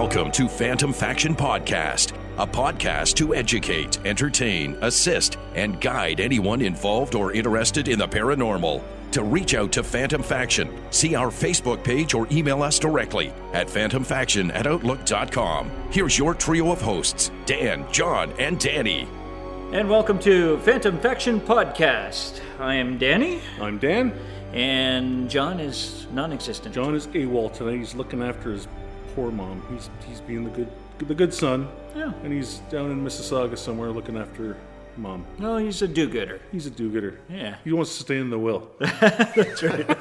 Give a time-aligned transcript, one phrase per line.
[0.00, 7.16] Welcome to Phantom Faction Podcast, a podcast to educate, entertain, assist, and guide anyone involved
[7.16, 8.80] or interested in the paranormal.
[9.10, 13.66] To reach out to Phantom Faction, see our Facebook page or email us directly at
[13.66, 15.68] phantomfaction at outlook.com.
[15.90, 19.08] Here's your trio of hosts Dan, John, and Danny.
[19.72, 22.40] And welcome to Phantom Faction Podcast.
[22.60, 24.12] I am Danny, I'm Dan.
[24.52, 26.72] and John is non existent.
[26.72, 27.78] John is AWOL tonight.
[27.78, 28.68] He's looking after his
[29.14, 29.62] poor mom.
[29.72, 31.68] He's he's being the good the good son.
[31.96, 32.12] Yeah.
[32.24, 34.56] And he's down in Mississauga somewhere looking after
[34.96, 35.24] mom.
[35.38, 36.40] No, he's a do gooder.
[36.50, 37.20] He's a do-gooder.
[37.28, 37.56] Yeah.
[37.62, 38.68] He wants to stay in the will.
[38.80, 39.96] That's right.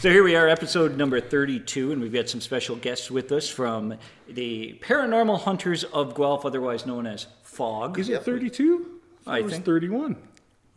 [0.00, 3.50] so here we are, episode number 32, and we've got some special guests with us
[3.50, 7.98] from the Paranormal Hunters of Guelph, otherwise known as FOG.
[7.98, 8.86] Is it 32?
[9.26, 10.16] I it think- 31.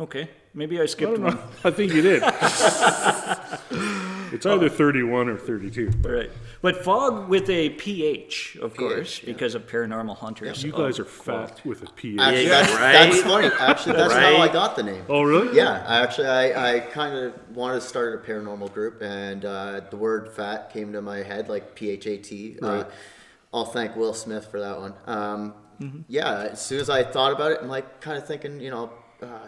[0.02, 1.40] Okay, maybe I I skipped don't one.
[1.64, 2.24] I think you did.
[4.34, 5.92] it's either 31 or 32.
[6.06, 6.32] All right.
[6.62, 10.64] But FOG with a PH, of course, because of Paranormal Hunters.
[10.64, 12.20] You guys are fat with a PH.
[12.20, 12.92] Actually, Yeah, that's, right?
[12.94, 13.50] that's funny.
[13.60, 15.04] Actually, that's how I got the name.
[15.10, 15.56] Oh, really?
[15.56, 19.82] Yeah, I actually, I, I kind of wanted to start a paranormal group, and uh,
[19.90, 22.58] the word "fat" came to my head, like P H A T.
[22.62, 22.86] Uh, Right.
[23.54, 24.94] I'll thank Will Smith for that one.
[25.08, 26.02] Um, Mm-hmm.
[26.08, 28.92] Yeah, as soon as I thought about it, I'm like kind of thinking, you know,
[29.20, 29.48] uh,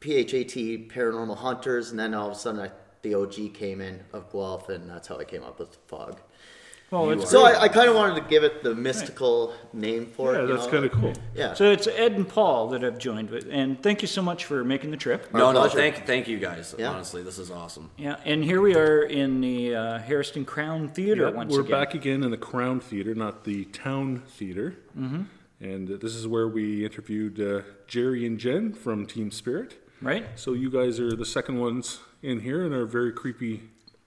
[0.00, 2.70] P H A T Paranormal Hunters, and then all of a sudden, I,
[3.02, 6.18] the OG came in of Guelph, and that's how I came up with the Fog.
[6.90, 10.32] Well, it's So I, I kind of wanted to give it the mystical name for
[10.34, 10.48] Yeah, it.
[10.48, 11.12] you that's kind of cool.
[11.36, 11.54] Yeah.
[11.54, 14.64] So it's Ed and Paul that have joined with, and thank you so much for
[14.64, 15.32] making the trip.
[15.32, 15.76] No, no, pleasure.
[15.76, 16.74] thank, thank you guys.
[16.76, 16.90] Yeah.
[16.90, 17.90] Honestly, this is awesome.
[17.96, 21.70] Yeah, and here we are in the uh, Harriston Crown Theater Yeah, once we're again.
[21.70, 24.74] back again in the Crown Theater, not the Town Theater.
[24.98, 25.22] Mm-hmm.
[25.60, 29.76] And uh, this is where we interviewed uh, Jerry and Jen from Team Spirit.
[30.02, 30.26] Right?
[30.36, 33.62] So you guys are the second ones in here and are very creepy.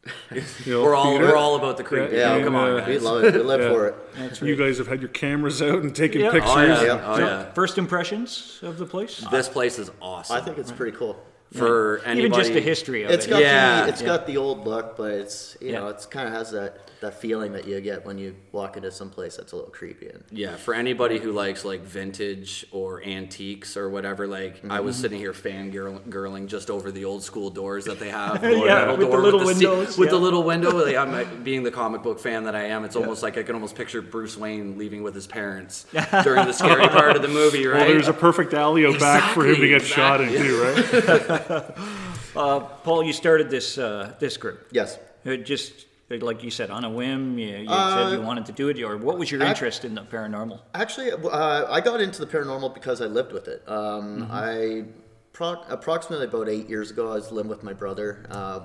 [0.66, 1.28] You know, We're all theater.
[1.28, 2.18] we're all about the creepy.
[2.18, 3.34] Yeah, come on, uh, we love it.
[3.36, 3.70] We live Yeah.
[3.70, 3.96] for it.
[4.18, 6.32] That's You guys have had your cameras out and taken Yeah.
[6.32, 6.52] pictures.
[6.54, 7.02] Oh yeah, Yeah.
[7.06, 7.52] oh yeah.
[7.54, 9.24] First impressions of the place?
[9.32, 10.36] This place is awesome.
[10.36, 11.16] I think it's pretty cool.
[11.52, 12.20] For anybody.
[12.22, 13.30] Even just the history of It's it.
[13.30, 14.08] got Yeah, the it's yeah.
[14.08, 15.80] got the old look, but it's you Yeah.
[15.82, 18.90] know it's kind of has that that feeling that you get when you walk into
[18.90, 20.08] some place that's a little creepy.
[20.08, 24.96] And Yeah, for anybody who likes like vintage or antiques or whatever, like I was
[24.96, 25.02] Mm-hmm.
[25.02, 28.42] sitting here fangirling just over the old school doors that they have.
[28.44, 30.72] Yeah, metal with the door little se- windows, with the little window.
[30.86, 32.84] Like, I'm being the comic book fan that I am.
[32.86, 35.86] It's almost like I can almost picture Bruce Wayne leaving with his parents
[36.24, 37.80] during the scary part of the movie, right?
[37.82, 40.62] Well, there's a perfect alley out back for him to Exactly, get shot in too,
[40.62, 41.43] right?
[42.36, 44.68] Uh, Paul, you started this uh, this group.
[44.72, 48.46] yes, It just like you said, on a whim, you, you Uh, said you wanted
[48.48, 50.60] to do it, or what was your interest in the paranormal?
[50.76, 53.64] actually, uh, I got into the paranormal because I lived with it.
[53.68, 54.32] Um, Mm-hmm.
[54.32, 54.86] I
[55.32, 58.26] pro- approximately about eight years ago, I was living with my brother.
[58.30, 58.60] Uh,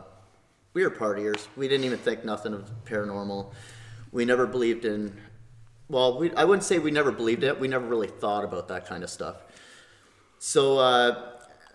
[0.75, 1.47] we were partiers.
[1.57, 3.53] We didn't even think nothing of paranormal.
[4.13, 5.17] We never believed in.
[5.89, 7.59] Well, we, I wouldn't say we never believed it.
[7.59, 9.37] We never really thought about that kind of stuff.
[10.39, 11.28] So, uh,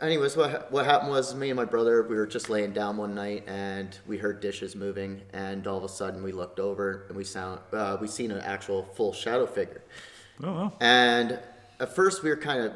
[0.03, 3.16] anyways, what what happened was me and my brother we were just laying down one
[3.16, 7.18] night and we heard dishes moving, and all of a sudden we looked over and
[7.18, 9.81] we sound uh, we seen an actual full shadow figure.
[10.44, 10.74] Oh, wow.
[10.80, 11.40] And
[11.80, 12.74] at first we were kind of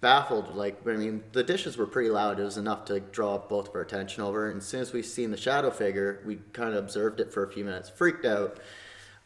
[0.00, 0.54] baffled.
[0.54, 2.40] Like, I mean, the dishes were pretty loud.
[2.40, 4.48] It was enough to draw both of our attention over.
[4.48, 7.44] And as soon as we seen the shadow figure, we kind of observed it for
[7.44, 8.58] a few minutes, freaked out.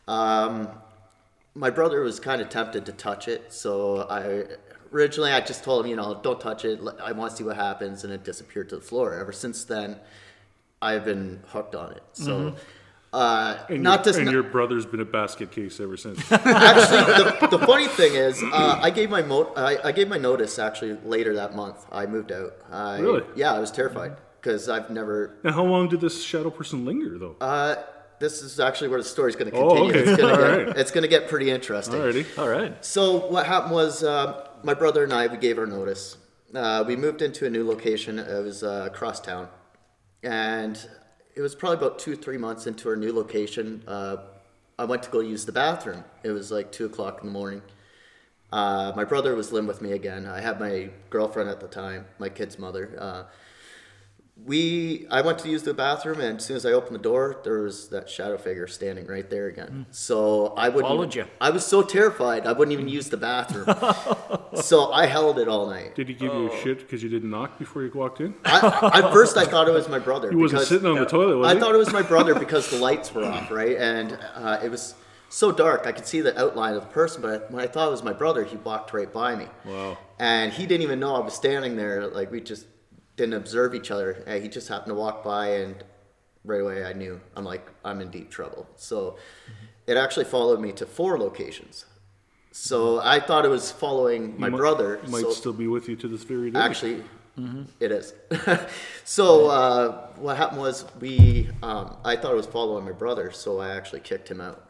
[0.09, 0.69] Um,
[1.55, 4.44] my brother was kind of tempted to touch it, so I
[4.94, 6.81] originally I just told him, you know, don't touch it.
[7.03, 9.15] I want to see what happens, and it disappeared to the floor.
[9.15, 9.99] Ever since then,
[10.81, 12.03] I've been hooked on it.
[12.12, 12.55] So,
[13.12, 16.21] uh, And, not your, to and your brother's been a basket case ever since.
[16.32, 20.19] actually, the, the funny thing is, uh, I gave my mo- I, I gave my
[20.19, 21.84] notice actually later that month.
[21.91, 22.55] I moved out.
[22.71, 23.25] I, Really?
[23.34, 25.37] Yeah, I was terrified because I've never.
[25.43, 27.37] now, how long did this shadow person linger, though?
[27.41, 27.76] Uh,
[28.21, 29.91] this is actually where the story's going to continue.
[29.91, 30.12] Oh, continue.
[30.12, 30.12] okay.
[30.12, 30.76] It's going to get right.
[30.76, 31.94] it's going to get pretty interesting.
[31.97, 32.38] Alrighty.
[32.38, 32.84] All right.
[32.84, 36.16] So what happened was uh, my brother and I we gave our notice.
[36.54, 38.19] Uh, we moved into a new location.
[38.19, 39.48] It was uh, across town,
[40.22, 40.78] and
[41.34, 43.82] it was probably about two three months into our new location.
[43.87, 44.16] Uh,
[44.78, 46.05] I went to go use the bathroom.
[46.22, 47.62] It was like two o'clock in the morning.
[48.50, 50.26] Uh, my brother was living with me again.
[50.26, 53.26] I had my girlfriend at the time, my kid's mother.
[54.36, 57.40] We I went to use the bathroom, and as soon as I opened the door,
[57.44, 59.86] there was that shadow figure standing right there again.
[59.92, 60.88] So I wouldn't.
[60.90, 61.26] Followed you.
[61.40, 63.66] I was so terrified, I wouldn't even use the bathroom.
[64.60, 65.94] so I held it all night.
[65.94, 66.42] Did he give Oh.
[66.46, 68.34] you a shit because you didn't knock before you walked in?
[68.44, 70.31] I, at first, I thought it was my brother.
[70.31, 71.60] He wasn't sitting on the toilet, was I he?
[71.60, 73.76] thought it was my brother because the lights were off, right?
[73.76, 74.94] And uh, it was
[75.28, 77.22] so dark, I could see the outline of the person.
[77.22, 79.46] But when I thought it was my brother, he walked right by me.
[79.64, 79.96] Wow.
[80.19, 82.06] And he didn't even know I was standing there.
[82.08, 82.66] Like we just
[83.16, 84.22] didn't observe each other.
[84.26, 85.82] And he just happened to walk by, and
[86.44, 88.66] right away I knew I'm like I'm in deep trouble.
[88.76, 89.16] So
[89.87, 91.87] it actually followed me to four locations.
[92.52, 95.00] So I thought it was following my Might- brother.
[95.08, 96.58] might so still be with you to this very day.
[96.61, 97.02] actually,
[97.81, 98.14] it is.
[99.05, 101.49] so uh, what happened was we.
[101.62, 104.69] Um, I thought it was following my brother, so I actually kicked him out,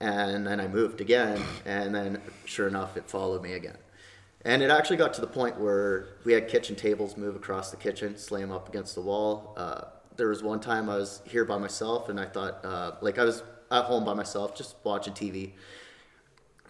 [0.00, 3.76] and then I moved again, and then sure enough, it followed me again.
[4.46, 7.76] And it actually got to the point where we had kitchen tables move across the
[7.76, 9.52] kitchen, slam up against the wall.
[9.56, 9.80] Uh,
[10.16, 13.24] there was one time I was here by myself, and I thought, uh, like I
[13.24, 15.54] was at home by myself, just watching TV.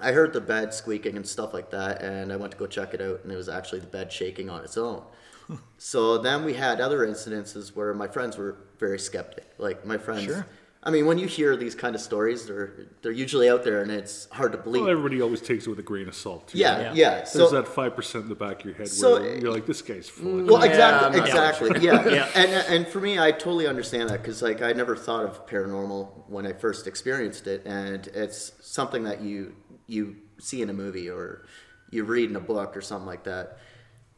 [0.01, 2.95] I heard the bed squeaking and stuff like that, and I went to go check
[2.95, 5.03] it out, and it was actually the bed shaking on its own.
[5.77, 9.45] so then we had other incidences where my friends were very skeptic.
[9.59, 10.47] Like my friends, Sure.
[10.87, 12.73] I mean, when you hear these kind of stories, they're
[13.03, 14.83] they're usually out there, and it's hard to believe.
[14.83, 16.47] Well, everybody always takes it with a grain of salt.
[16.49, 16.83] Too, yeah, right?
[16.83, 16.93] yeah.
[16.95, 17.15] Yeah.
[17.17, 19.67] There's So that five percent in the back of your head So- where you're like,
[19.67, 20.39] this guy's full.
[20.39, 22.09] of mm, Well, exactly, I'm not exactly, yeah.
[22.19, 22.31] Yeah.
[22.37, 26.29] And and for me, I totally understand that because like I never thought of paranormal
[26.29, 29.57] when I first experienced it, and it's something that you
[29.89, 31.47] you see in a movie or
[31.91, 33.59] you read in a book or something like that.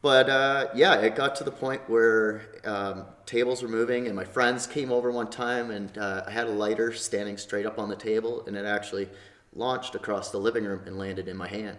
[0.01, 4.23] But uh, yeah, it got to the point where um, tables were moving, and my
[4.23, 7.89] friends came over one time, and uh, I had a lighter standing straight up on
[7.89, 9.09] the table, and it actually
[9.53, 11.77] launched across the living room and landed in my hand.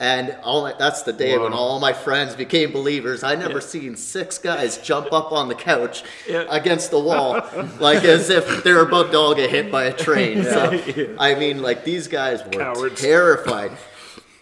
[0.00, 3.22] And all my, that's the day when all my friends became believers.
[3.22, 6.44] I never seen six guys jump up on the couch Yeah.
[6.50, 7.34] against the wall,
[7.78, 10.42] like as if they were about to all get hit by a train.
[10.44, 13.00] So, I mean, like these guys were Cowards.
[13.00, 13.72] terrified,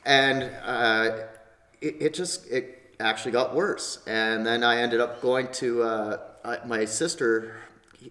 [0.06, 1.18] and uh,
[1.80, 4.00] it, it just it actually got worse.
[4.06, 7.56] And then I ended up going to uh, I, my sister.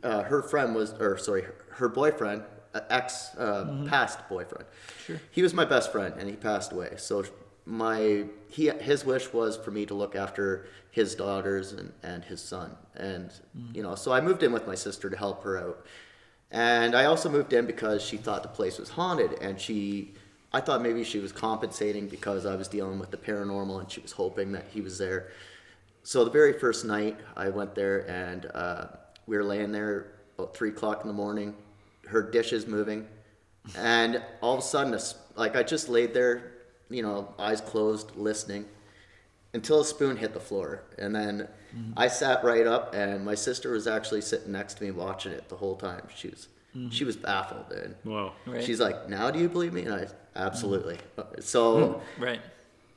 [0.03, 2.43] Uh, her friend was, or sorry, her, her boyfriend,
[2.73, 4.65] uh, ex uh, past boyfriend.
[5.05, 5.19] Sure.
[5.31, 6.95] He was my best friend, and he passed away.
[6.97, 7.23] So
[7.65, 12.41] my he his wish was for me to look after his daughters and, and his
[12.41, 13.31] son, and
[13.73, 15.85] you know, so I moved in with my sister to help her out.
[16.49, 20.13] And I also moved in because she thought the place was haunted, and she,
[20.57, 24.01] I thought maybe she was compensating because I was dealing with the paranormal, and she
[24.01, 25.27] was hoping that he was there.
[26.01, 28.87] So the very first night I went there, and uh,
[29.27, 31.53] we were laying there about three o'clock in the morning,
[32.07, 33.05] her dishes moving,
[33.77, 34.99] and all of a sudden,
[35.35, 36.53] like I just laid there,
[36.89, 38.65] you know, eyes closed, listening,
[39.53, 41.93] until a spoon hit the floor, and then Mm-hmm.
[41.97, 45.49] I sat right up, and my sister was actually sitting next to me watching it
[45.49, 46.03] the whole time.
[46.15, 46.89] She was mm-hmm.
[46.89, 48.33] she was baffled, and Wow.
[48.45, 48.63] Right.
[48.63, 50.97] she's like, "Now do you believe me?" And I absolutely.
[51.17, 51.41] Mm-hmm.
[51.41, 52.41] So Right.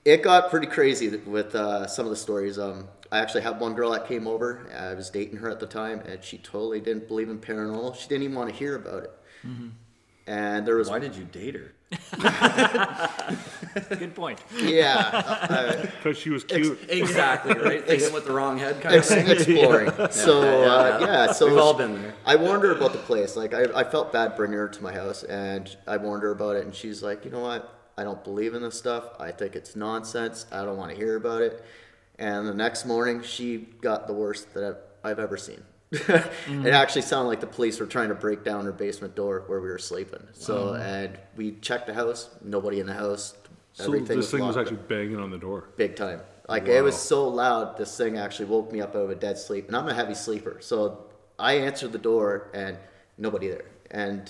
[0.04, 2.58] it got pretty crazy with uh, some of the stories.
[2.58, 4.68] Um, I actually had one girl that came over.
[4.78, 7.96] I was dating her at the time, and she totally didn't believe in paranormal.
[7.96, 9.12] She didn't even want to hear about it.
[10.30, 11.72] And there was, Why did you date her?
[13.88, 14.38] Good point.
[14.62, 16.78] yeah, Because she was cute.
[16.88, 17.84] Exactly, right?
[17.84, 19.28] Thinking with the wrong head kind uh, of thing.
[19.28, 19.90] exploring.
[20.12, 21.06] So uh, yeah.
[21.06, 22.14] yeah, so We've all been there.
[22.24, 23.34] I warned her about the place.
[23.34, 26.54] Like I, I felt bad bringing her to my house, and I warned her about
[26.54, 27.76] it, and she's like, you know what?
[27.98, 29.04] I don't believe in this stuff.
[29.18, 30.46] I think it's nonsense.
[30.52, 31.64] I don't want to hear about it.
[32.20, 35.64] And the next morning, she got the worst that I've, I've ever seen.
[36.48, 39.60] It actually sounded like the police were trying to break down our basement door where
[39.60, 40.22] we were sleeping.
[40.32, 42.28] So, and we checked the house.
[42.44, 43.34] Nobody in the house.
[43.72, 45.68] So Everything this thing was actually banging on the door.
[45.76, 46.20] big time.
[46.48, 49.38] Like it was so loud, this thing actually woke me up out of a dead
[49.38, 50.56] sleep, and I'm a heavy sleeper.
[50.60, 51.04] So
[51.38, 52.76] I answered the door, and
[53.18, 53.66] nobody there.
[53.92, 54.28] And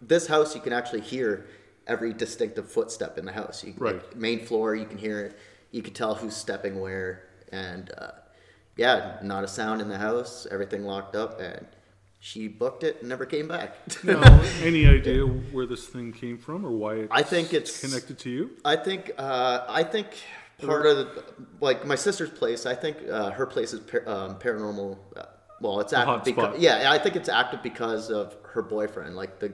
[0.00, 1.46] this house, you can actually hear
[1.88, 3.64] every distinctive footstep in the house.
[3.64, 3.96] You, Right.
[3.96, 5.36] like, main floor, you can hear it.
[5.72, 8.12] You can tell who's stepping where, and uh,
[8.82, 10.44] yeah, not a sound in the house.
[10.50, 11.66] Everything locked up, and
[12.18, 13.76] she booked it and never came back.
[14.62, 18.30] Any idea where this thing came from or why it's I think it's connected to
[18.30, 18.50] you?
[18.64, 20.08] I think uh, I think
[20.60, 21.24] part of the,
[21.60, 22.66] like my sister's place.
[22.66, 24.98] I think uh, her place is par- um, paranormal.
[25.16, 25.26] Uh,
[25.60, 26.60] well, it's active because spot.
[26.60, 29.14] yeah, I think it's active because of her boyfriend.
[29.14, 29.52] Like the,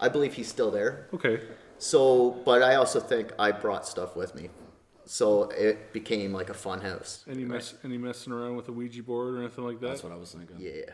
[0.00, 1.06] I believe he's still there.
[1.12, 1.40] Okay.
[1.76, 4.48] So, but I also think I brought stuff with me,
[5.10, 7.24] so it became like a fun house.
[7.28, 7.74] Any mess?
[7.82, 9.88] Any messing around with a Ouija board or anything like that?
[9.88, 10.56] That's what I was thinking.
[10.60, 10.92] Yeah.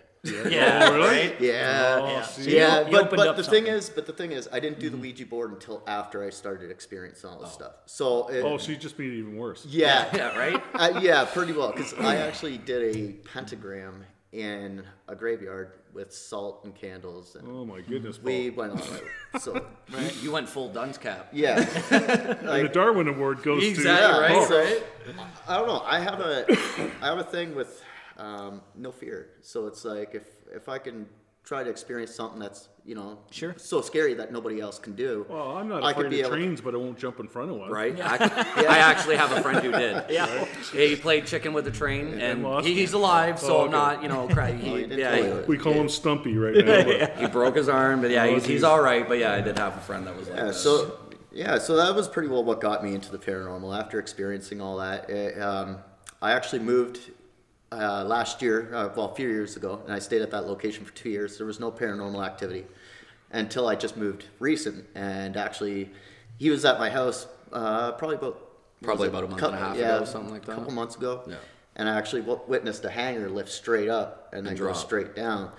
[0.48, 0.88] Yeah.
[0.90, 1.34] Oh, really?
[1.38, 2.22] Yeah, Oh, Yeah.
[2.22, 4.80] So yeah, you but but up the thing is, but the thing is, I didn't
[4.80, 7.72] do the Ouija board until after I started experiencing all this stuff.
[7.84, 9.66] So it, Oh, so you just made it even worse.
[9.68, 10.62] yeah, Yeah, right?
[10.74, 11.70] Uh, yeah, pretty well.
[11.72, 17.64] Because I actually did a pentagram in a graveyard with salt and candles, and Oh
[17.64, 18.18] my goodness.
[18.18, 18.26] Paul.
[18.26, 19.42] we went all out.
[19.42, 19.54] So
[19.88, 21.28] You, you went full dunce cap.
[21.32, 21.58] yeah,
[21.90, 24.82] and the Darwin Award goes Exactly, to right, so,
[25.48, 25.82] I don't know.
[25.84, 26.44] I have a
[27.02, 27.82] I have a thing with
[28.18, 29.30] um, no fear.
[29.42, 31.06] So it's like if if I can
[31.46, 33.54] try to experience something that's you know Sure.
[33.56, 35.24] so scary that nobody else can do.
[35.28, 37.28] Well, I'm not I could afraid be of able- trains, but I won't jump in
[37.28, 37.70] front of one.
[37.70, 37.98] Right?
[38.00, 38.16] I,
[38.68, 40.04] I actually have a friend who did.
[40.10, 40.44] Yeah.
[40.72, 44.02] He played chicken with a train, and lost he, he's alive, so Oh, I'm not,
[44.02, 44.52] you know, cry.
[44.52, 46.84] He, Oh, yeah, he- We call him Stumpy right now.
[46.84, 49.06] but- he broke his arm, but yeah, Oh, he's, he's all right.
[49.08, 50.54] But yeah, I did have a friend that was like Yeah, that.
[50.54, 50.98] so
[51.32, 53.78] yeah, so that was pretty well what got me into the paranormal.
[53.78, 55.78] After experiencing all that, it, um,
[56.22, 56.98] I actually moved
[57.72, 60.84] uh, last year, uh, well, a few years ago, and I stayed at that location
[60.84, 61.36] for two years.
[61.36, 62.64] There was no paranormal activity
[63.32, 65.90] until I just moved recent, and actually,
[66.38, 68.42] he was at my house uh, probably about
[68.82, 70.52] Probably about a month Cou- and a half yeah, ago, something like that.
[70.52, 71.22] A couple months ago.
[71.26, 71.36] Yeah.
[71.76, 74.76] And I actually w- witnessed a hanger lift straight up and then go drop.
[74.76, 75.44] straight down.
[75.44, 75.54] like,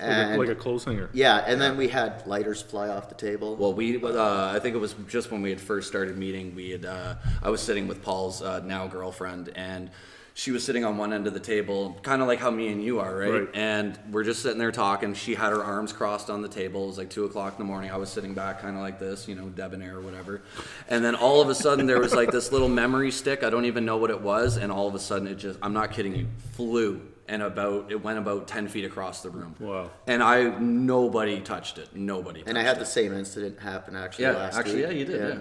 [0.00, 1.08] a, And like a clothes hanger.
[1.14, 3.56] yeah, and then we had lighters fly off the table.
[3.56, 6.70] Well, we, uh, I think it was just when we had first started meeting, we
[6.70, 9.90] had, uh, I was sitting with Paul's uh, now girlfriend, and
[10.34, 12.82] she was sitting on one end of the table, kind of like how me and
[12.82, 13.32] you are, right?
[13.32, 13.48] Right.
[13.52, 15.12] And we're just sitting there talking.
[15.14, 16.84] She had her arms crossed on the table.
[16.84, 17.90] It was like two o'clock in the morning.
[17.90, 20.40] I was sitting back, kind of like this, you know, debonair or whatever.
[20.88, 23.42] And then all of a sudden, there was like this little memory stick.
[23.44, 24.56] I don't even know what it was.
[24.56, 27.02] And all of a sudden, it just, I'm not kidding you, flew.
[27.28, 29.54] And about, it went about 10 feet across the room.
[29.60, 29.90] Wow.
[30.06, 31.94] And I, nobody touched it.
[31.94, 32.42] Nobody.
[32.46, 32.80] And I had it.
[32.80, 34.84] the same incident happen actually Yeah, last actually, week.
[34.84, 35.38] yeah, you did,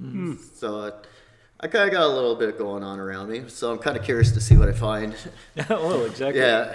[0.00, 0.34] yeah.
[0.54, 0.90] So uh,
[1.60, 3.44] I kind of got a little bit going on around me.
[3.48, 5.14] So I'm kind of curious to see what I find.
[5.70, 6.40] oh, exactly.
[6.40, 6.74] yeah.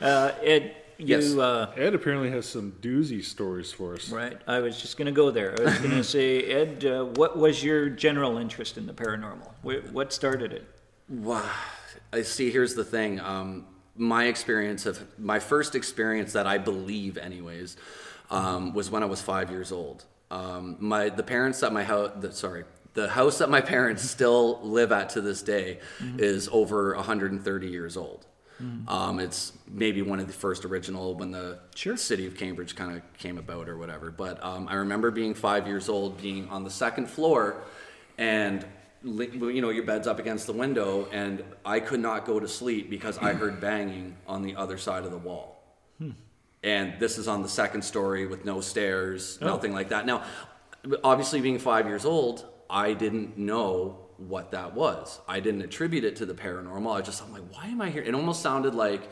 [0.00, 1.34] Uh, Ed, you, Yes.
[1.34, 4.08] uh, Ed apparently has some doozy stories for us.
[4.10, 5.54] right, I was just going to go there.
[5.60, 9.50] I was going to say, Ed, uh, what was your general interest in the paranormal?
[9.92, 10.66] What started it?
[11.08, 11.44] Wow.
[12.12, 12.50] I see.
[12.50, 13.20] Here's the thing.
[13.20, 17.76] Um, my experience of my first experience that I believe, anyways,
[18.30, 20.04] um, was when I was five years old.
[20.30, 22.10] Um, my the parents at my house.
[22.18, 25.78] The, sorry, the house that my parents still live at to this day
[26.18, 28.26] is over 130 years old.
[28.86, 31.96] Um, it's maybe one of the first original when the Sure.
[31.96, 34.12] city of Cambridge kind of came about or whatever.
[34.12, 37.56] But um, I remember being five years old, being on the second floor,
[38.18, 38.64] and
[39.02, 42.88] you know your bed's up against the window, and I could not go to sleep
[42.88, 45.48] because I heard banging on the other side of the wall.
[46.64, 50.06] And this is on the second story with no stairs, nothing like that.
[50.06, 50.22] Now,
[51.02, 55.20] obviously, being five years old, I didn't know what that was.
[55.28, 56.90] I didn't attribute it to the paranormal.
[56.96, 58.02] I just, I'm like, why am I here?
[58.02, 59.02] It almost sounded like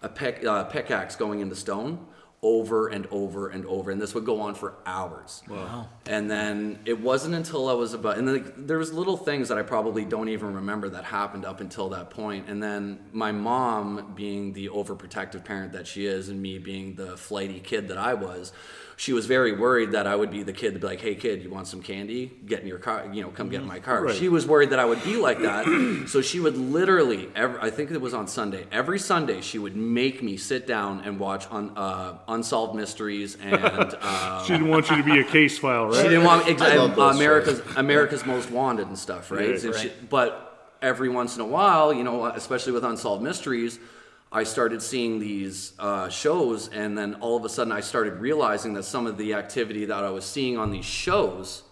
[0.00, 2.06] a pick, uh, pickaxe going into stone
[2.42, 3.90] over and over and over.
[3.90, 5.42] And this would go on for hours.
[5.48, 5.88] Wow.
[6.06, 9.58] And then it wasn't until I was about, and then there was little things that
[9.58, 12.48] I probably don't even remember that happened up until that point.
[12.48, 17.16] And then my mom, being the overprotective parent that she is, and me being the
[17.16, 18.52] flighty kid that I was,
[19.00, 21.42] she was very worried that I would be the kid to be like, "Hey, kid,
[21.42, 22.30] you want some candy?
[22.44, 23.08] Get in your car.
[23.10, 24.14] You know, come get in my car." Right.
[24.14, 25.64] She was worried that I would be like that,
[26.06, 29.74] so she would literally, every, I think it was on Sunday, every Sunday she would
[29.74, 33.60] make me sit down and watch on uh, unsolved mysteries and.
[34.02, 35.96] Uh, She didn't want you to be a case file, right?
[35.96, 39.50] she didn't want exactly love those America's America's Most Wanted and stuff, right?
[39.50, 39.60] Right.
[39.60, 40.10] She- Right.
[40.10, 43.78] but every once in a while, you know, especially with unsolved mysteries,
[44.32, 48.74] I started seeing these uh, shows, and then all of a sudden, I started realizing
[48.74, 51.64] that some of the activity that I was seeing on these shows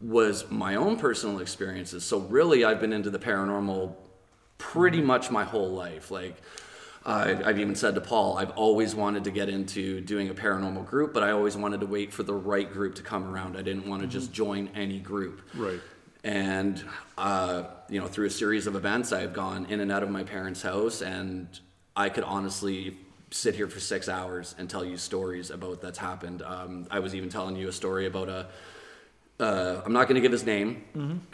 [0.00, 2.04] was my own personal experiences.
[2.04, 3.94] So really, I've been into the paranormal
[4.58, 6.10] pretty much my whole life.
[6.10, 6.36] Like.
[7.06, 10.86] I, I've even said to Paul, I've always wanted to get into doing a paranormal
[10.86, 13.58] group, but I always wanted to wait for the right group to come around.
[13.58, 15.42] I didn't want to just join any group.
[15.54, 15.80] Right.
[16.22, 16.82] And,
[17.18, 20.24] uh, you know, through a series of events, I've gone in and out of my
[20.24, 21.46] parents' house, and
[21.96, 22.96] I could honestly
[23.30, 26.42] sit here for six hours and tell you stories about that's happened.
[26.42, 28.46] Um, I was even telling you a story about a.
[29.40, 30.84] Uh, I'm not going to give his name,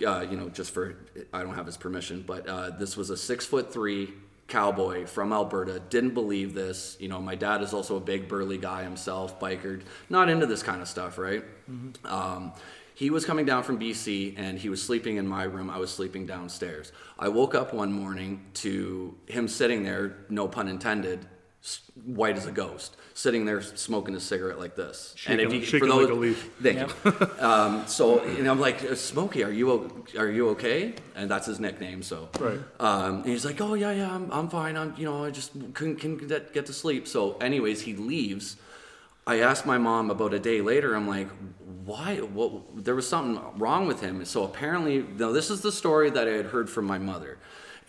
[0.07, 0.97] uh, you know, just for
[1.35, 2.25] I don't have his permission.
[2.27, 4.09] But uh, this was a six foot three
[4.49, 5.81] cowboy from Alberta.
[5.91, 6.97] Didn't believe this.
[6.99, 10.63] You know, my dad is also a big burly guy himself, biker, not into this
[10.63, 11.45] kind of stuff, right?
[12.07, 12.53] Um,
[13.01, 15.71] he was coming down from BC and he was sleeping in my room.
[15.71, 16.93] I was sleeping downstairs.
[17.19, 21.25] I woke up one morning to him sitting there, no pun intended,
[22.05, 25.15] white as a ghost, sitting there smoking a cigarette like this.
[25.17, 26.51] Shaking- shaking like a leaf.
[26.63, 27.29] Thank you.
[27.41, 30.95] Um, so and I'm like, Smokey, are you are you okay?
[31.17, 32.03] And that's his nickname.
[32.03, 32.59] So Right.
[32.79, 34.77] Um, and he's like, oh yeah, yeah, I'm, I'm fine.
[34.77, 37.09] I'm you know I just couldn't, couldn't get, get to sleep.
[37.09, 38.57] So anyways, he leaves.
[39.31, 40.97] I asked my mom about a day later.
[40.97, 41.29] I'm like,
[41.85, 42.17] why?
[42.17, 42.85] What?
[42.85, 44.25] There was something wrong with him.
[44.25, 47.39] So apparently, now this is the story that I had heard from my mother,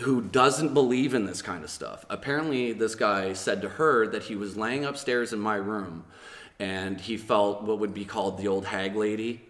[0.02, 2.06] who doesn't believe in this kind of stuff.
[2.12, 6.06] Apparently, this guy said to her that he was laying upstairs in my room,
[6.60, 9.42] and he felt what would be called the old hag lady,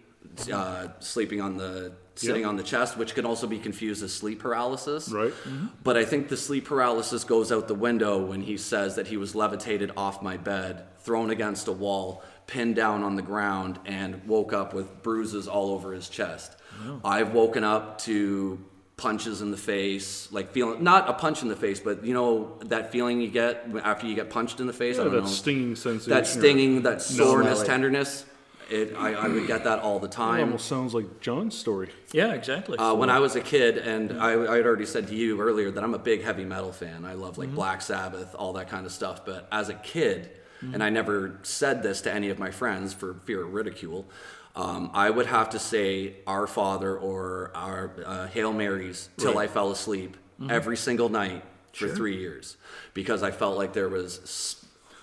[0.50, 2.48] uh, sleeping on the sitting Yeah.
[2.48, 5.08] on the chest, which can also be confused as sleep paralysis.
[5.10, 5.32] Right.
[5.32, 5.66] Mm-hmm.
[5.82, 9.16] But I think the sleep paralysis goes out the window when he says that he
[9.16, 14.26] was levitated off my bed, thrown against a wall, pinned down on the ground, and
[14.26, 16.56] woke up with bruises all over his chest.
[17.04, 18.58] I've woken up to
[18.96, 22.58] punches in the face, like feeling not a punch in the face, but you know
[22.66, 24.96] that feeling you get after you get punched in the face.
[24.96, 25.26] I Yeah, don't that know.
[25.28, 26.10] stinging sensation.
[26.10, 27.66] that stinging, that soreness, Smell it.
[27.66, 28.24] tenderness.
[28.70, 30.38] It, I, I would get that all the time.
[30.38, 31.90] It almost sounds like John's story.
[32.12, 32.78] Yeah, exactly.
[32.78, 35.70] Uh, when I was a kid, and I, I had already said to you earlier
[35.70, 37.04] that I'm a big heavy metal fan.
[37.04, 39.24] I love like Black Sabbath, all that kind of stuff.
[39.24, 43.14] But as a kid, and I never said this to any of my friends for
[43.24, 44.06] fear of ridicule,
[44.54, 49.46] um, I would have to say Our Father or our uh, Hail Marys till I
[49.48, 50.16] fell asleep
[50.48, 51.42] every single night
[51.72, 52.56] for three years
[52.94, 54.58] because I felt like there was.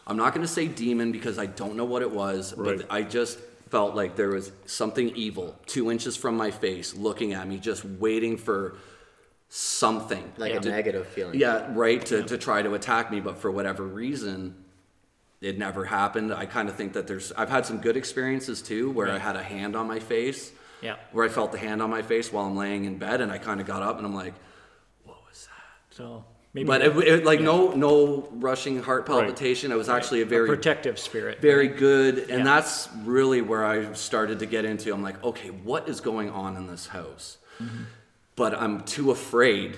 [0.07, 2.77] I'm not going to say demon because I don't know what it was, Right.
[2.79, 3.37] but I just
[3.69, 7.85] felt like there was something evil two inches from my face looking at me, just
[7.85, 8.77] waiting for
[9.49, 10.31] something.
[10.38, 11.39] Like a to- negative feeling.
[11.39, 14.55] Yeah, right, to, to try to attack me, but for whatever reason,
[15.41, 16.33] it never happened.
[16.33, 19.35] I kind of think that there's, I've had some good experiences too, where I had
[19.35, 20.51] a hand on my face.
[20.81, 20.95] Yeah.
[21.11, 23.38] Where I felt the hand on my face while I'm laying in bed, and I
[23.38, 24.33] kind of got up and I'm like,
[25.03, 25.95] what was that?
[25.95, 29.71] so maybe But it, it, like no no rushing heart palpitation.
[29.71, 31.41] It was actually a very protective spirit.
[31.41, 32.43] very good and Yeah.
[32.43, 36.55] that's really where i started to get into i'm like okay what is going on
[36.57, 37.83] in this house Mm-hmm.
[38.37, 39.75] but i'm too afraid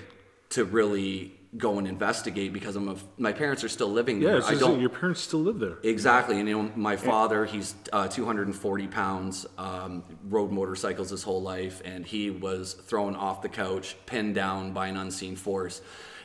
[0.50, 4.48] to really go and investigate because i'm a, my parents are still living there it's
[4.48, 5.78] i don't your parents still live there.
[5.82, 11.42] Exactly, and you know, my father, he's uh, 240 pounds, um, rode motorcycles his whole
[11.42, 15.82] life, and he was thrown off the couch, pinned down by an unseen force,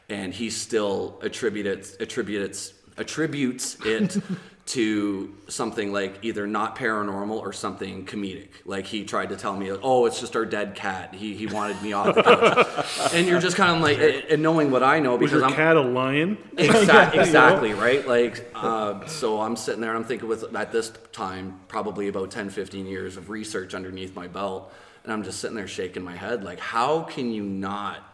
[0.09, 4.17] and he still attributes attributes attributes it
[4.67, 8.49] to something like either not paranormal or something comedic.
[8.65, 11.15] Like he tried to tell me, "Oh, it's just our dead cat.
[11.15, 14.69] He he wanted me off the couch," and you're just kind of like, and knowing
[14.69, 16.37] what I know Was because your I'm cat a lion?
[16.57, 18.05] Exactly, exactly right?
[18.05, 22.31] Like, uh, so I'm sitting there, and I'm thinking with, at this time, probably about
[22.31, 24.73] 10, 15 years of research underneath my belt,
[25.03, 28.06] and I'm just sitting there shaking my head, like, how can you not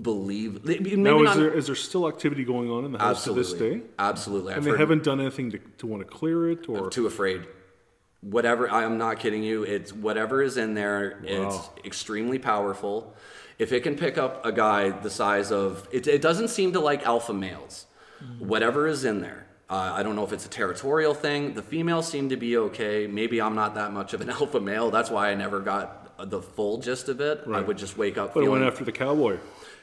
[0.00, 0.64] believe?
[0.64, 3.50] Maybe Now, is there is there still activity going on in the house absolutely, to
[3.50, 3.82] this day?
[3.98, 4.52] Absolutely.
[4.52, 6.90] And I've they heard- haven't done anything to, to want to clear it, or I'm
[6.90, 7.46] too afraid.
[8.20, 9.62] Whatever, I am not kidding you.
[9.62, 11.20] It's whatever is in there.
[11.24, 13.14] It's extremely powerful.
[13.58, 16.80] If it can pick up a guy the size of, it, it doesn't seem to
[16.80, 17.86] like alpha males.
[18.38, 19.46] Whatever is in there.
[19.70, 21.54] Uh, I don't know if it's a territorial thing.
[21.54, 23.06] The females seem to be okay.
[23.06, 24.90] Maybe I'm not that much of an alpha male.
[24.90, 27.42] That's why I never got the full gist of it.
[27.52, 29.38] I would just wake up but it went after the cowboy,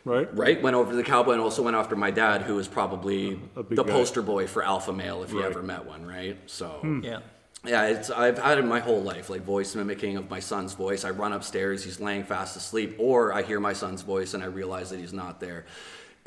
[0.06, 0.28] right?
[0.36, 0.62] right.
[0.62, 3.84] Went over to the cowboy and also went after my dad, who was probably the
[3.84, 3.91] guy.
[3.91, 5.50] poster boy for alpha male if you Right.
[5.52, 6.06] ever met one.
[6.06, 6.38] Right.
[6.45, 6.67] So.
[6.82, 7.02] Hmm.
[7.04, 7.19] Yeah.
[7.65, 11.04] Yeah, it's I've had it my whole life, like voice mimicking of my son's voice.
[11.04, 14.45] I run upstairs, he's laying fast asleep, or I hear my son's voice and I
[14.45, 15.65] realize that he's not there.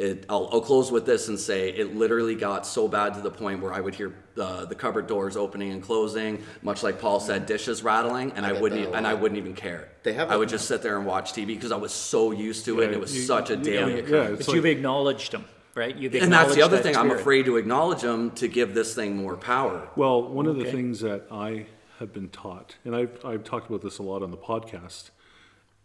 [0.00, 3.30] It, I'll, I'll close with this and say it literally got so bad to the
[3.30, 7.20] point where I would hear uh, the cupboard doors opening and closing, much like Paul
[7.20, 9.88] said, dishes rattling, and I, get wouldn't that a and I wouldn't even care.
[10.02, 12.30] They have I a- would just sit there and watch TV because I was so
[12.30, 12.86] used to it.
[12.86, 14.38] and it was you- such a you- daily yeah, occurrence.
[14.38, 15.94] it's But like- you've acknowledged them, right?
[15.94, 16.96] You've and that's the other that thing.
[16.96, 19.86] I'm afraid to acknowledge them to give this thing more power.
[19.96, 21.66] Well, one of the things that I
[21.98, 25.10] have been taught, and I've, I've talked about this a lot on the podcast,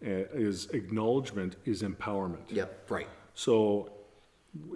[0.06, 2.44] uh, is acknowledgement is empowerment.
[2.50, 2.90] Yep.
[2.90, 3.08] Right.
[3.34, 3.90] So,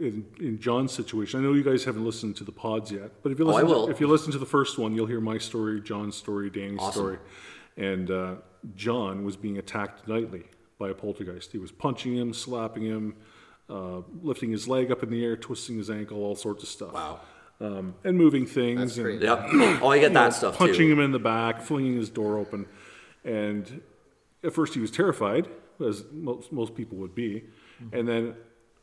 [0.02, 3.32] in, in John's situation, I know you guys haven't listened to the pods yet, but
[3.32, 3.86] if you Oh, I listen, will.
[3.88, 6.80] To, if you listen to the first one, you'll hear my story, John's story, Danny's
[6.80, 6.92] Awesome.
[7.02, 7.18] story,
[7.78, 8.36] and uh,
[8.76, 10.44] John was being attacked nightly
[10.78, 11.52] by a poltergeist.
[11.52, 13.16] He was punching him, slapping him,
[13.70, 16.94] uh, lifting his leg up in the air, twisting his ankle, all sorts of stuff.
[16.94, 17.20] Wow.
[17.62, 18.96] Um, and moving things.
[18.96, 19.48] That's and, Yep.
[19.82, 20.94] Oh, I get that stuff punching too.
[20.94, 22.66] him in the back, flinging his door open.
[23.26, 23.82] And
[24.44, 25.48] at first he was terrified,
[25.86, 27.44] as most, most people would be.
[27.92, 28.36] And then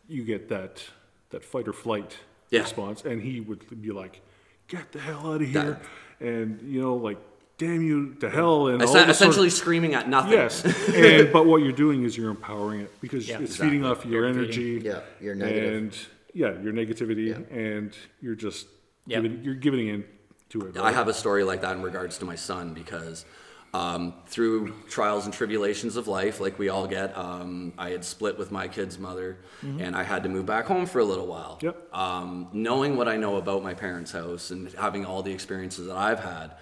[0.09, 0.83] you get that,
[1.31, 2.17] that fight or flight
[2.51, 2.61] Yeah.
[2.61, 3.05] response.
[3.05, 4.21] And he would be like,
[4.69, 5.81] get the hell out of here.
[6.21, 7.19] and, you know, like,
[7.59, 8.69] damn you to hell.
[8.69, 10.33] And all Essen- this sort of- essentially screaming at nothing.
[10.33, 10.65] Yes,
[10.95, 13.39] and but what you're doing is you're empowering it because Yeah.
[13.41, 14.43] it's feeding off your Feeding.
[14.45, 14.81] energy.
[14.85, 15.75] Yeah, your negative.
[15.75, 15.99] And
[16.35, 17.57] yeah, your negativity, Yeah.
[17.59, 18.67] and you're just
[19.07, 19.21] Yeah.
[19.21, 20.05] giving, you're giving in
[20.51, 20.77] to it.
[20.77, 23.25] I have a story like that in regards to my son because
[23.75, 28.39] um, through trials and tribulations of life, like we all get, um, I had split
[28.39, 31.59] with my kid's mother and I had to move back home for a little while.
[31.61, 31.95] Yep.
[31.95, 35.97] Um, knowing what I know about my parents' house and having all the experiences that
[35.97, 36.53] I've had,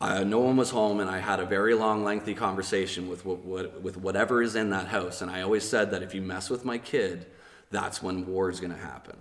[0.00, 3.44] uh, no one was home, and I had a very long, lengthy conversation with what,
[3.44, 5.22] what, with whatever is in that house.
[5.22, 7.26] And I always said that if you mess with my kid,
[7.70, 9.16] that's when war is going to happen.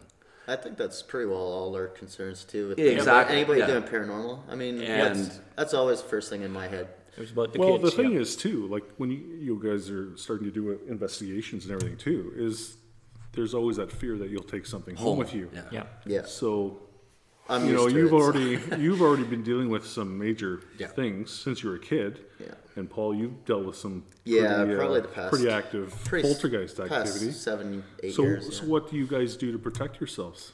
[0.47, 2.69] I think that's pretty well all our concerns too.
[2.69, 3.67] With Yeah, exactly, Anybody yeah.
[3.67, 4.39] doing paranormal?
[4.49, 6.87] I mean, And- that's, that's always the first thing in my head.
[7.17, 7.83] It was about the well, kids.
[7.95, 8.19] the thing yeah.
[8.19, 12.31] is too, like when you, you guys are starting to do investigations and everything too,
[12.35, 12.77] is
[13.33, 15.49] there's always that fear that you'll take something home, with you.
[15.53, 15.61] Yeah.
[15.71, 15.83] yeah.
[16.05, 16.25] Yeah.
[16.25, 16.79] So,
[17.49, 20.87] I'm you know, you've it, so- already you've already been dealing with some major Yeah.
[20.87, 22.19] things since you were a kid.
[22.39, 22.53] Yeah.
[22.77, 26.27] And Paul, you've dealt with some Yeah, pretty, uh, probably the past- pretty active pretty
[26.27, 27.31] poltergeist past activity.
[27.33, 28.57] seven, eight So, years.
[28.57, 28.69] so yeah.
[28.69, 30.53] what do you guys do to protect yourselves?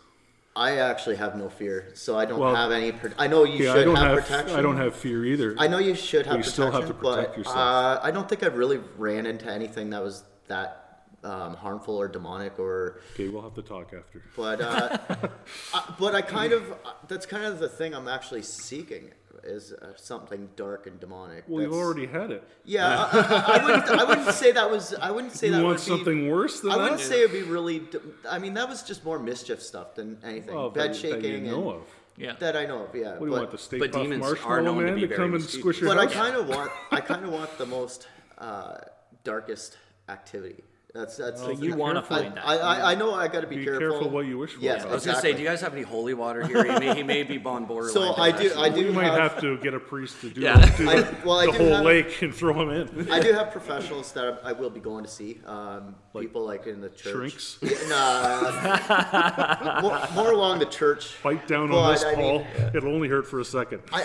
[0.58, 2.92] I actually have no fear, so I don't Well, have any.
[2.92, 4.58] Pro- I know you Yeah, should I don't have, have, protection.
[4.58, 5.56] I don't have fear either.
[5.60, 7.58] I know you should have you protection, still have to protect but yourself.
[7.58, 12.08] Uh, I don't think I've really ran into anything that was that um, harmful or
[12.08, 13.02] demonic or.
[13.14, 14.24] Okay, we'll have to talk after.
[14.36, 14.98] But uh,
[15.76, 16.74] I, but I kind of
[17.08, 19.12] that's kind of the thing I'm actually seeking
[19.44, 21.44] is uh, something dark and demonic.
[21.48, 22.44] Well, you've already had it.
[22.66, 23.90] Yeah, I, I, I wouldn't.
[23.90, 24.94] I wouldn't say that was.
[24.94, 27.06] I wouldn't say You that want would something be, worse than I wouldn't that?
[27.06, 27.84] say it'd be really.
[28.30, 30.56] I mean, that was just more mischief stuff than anything.
[30.56, 31.88] Well, Bed that, shaking that you know and of.
[32.18, 32.34] Yeah.
[32.40, 32.96] that I know of.
[32.96, 34.84] Yeah, What do you but, want, the Stay but Puft demons are Marshmallow known to
[34.86, 36.72] Man be to come and squish your but I kind of want.
[36.92, 38.08] I kind of want the most
[38.40, 38.78] uh,
[39.24, 39.78] darkest
[40.10, 40.64] activity.
[40.98, 41.40] That's that's.
[41.42, 42.44] So you want to find that.
[42.48, 44.62] I, I, I know I got to be, Be careful what you wish for.
[44.62, 46.64] Yes, I was gonna say, do you guys have any holy water here?
[46.64, 47.94] He may, he may be on borderline.
[47.94, 48.52] So I do.
[48.58, 50.56] I do We might have, have to get a priest to do, Yeah.
[50.76, 53.12] do I- the, well, I the do whole have- lake and throw him in.
[53.12, 55.40] I do have professionals that I will be going to see.
[55.46, 57.14] Um, people like in the church.
[57.14, 57.60] Shrinks.
[57.88, 61.16] Nah, more, more along the church.
[61.22, 62.70] Bite down But, on this, I mean, Paul.
[62.74, 63.82] It'll only hurt for a second.
[63.94, 64.04] I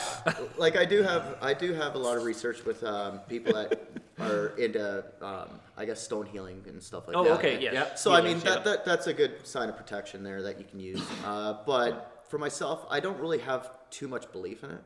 [0.58, 3.80] like I do have I do have a lot of research with um, people that
[4.20, 7.30] are into um, I guess stone healing and stuff like Oh, that.
[7.30, 7.72] Oh, okay, yeah.
[7.72, 7.94] Yeah.
[7.94, 8.62] So I mean that, yeah.
[8.64, 11.02] that that's a good sign of protection there that you can use.
[11.24, 14.82] Uh, but for myself, I don't really have too much belief in it.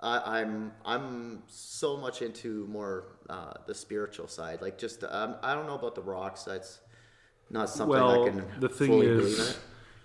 [0.00, 4.62] I, I'm I'm so much into more uh, the spiritual side.
[4.62, 6.44] Like just um, I don't know about the rocks.
[6.44, 6.80] That's
[7.50, 9.58] not something well, I can the thing fully believe in is, it.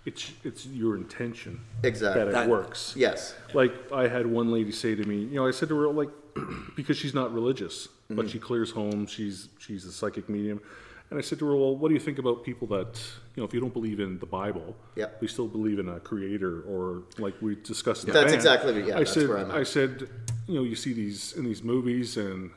[0.06, 2.20] it's it's your intention Exactly.
[2.22, 2.94] that it That- works.
[2.96, 3.34] Yes.
[3.52, 6.10] Like I had one lady say to me, you know, I said to her like,
[6.76, 8.16] because she's not religious, Mm-hmm.
[8.16, 9.10] but she clears homes.
[9.10, 10.60] She's she's a psychic medium,
[11.08, 13.00] and I said to her, well, what do you think about people that
[13.34, 15.06] you know, if you don't believe in the Bible, Yeah.
[15.20, 18.04] we still believe in a creator, or like we discussed.
[18.06, 18.34] In That's band.
[18.34, 19.56] exactly yeah, I that's said, where I'm at.
[19.56, 20.06] I said,
[20.46, 22.50] you know, you see these in these movies and.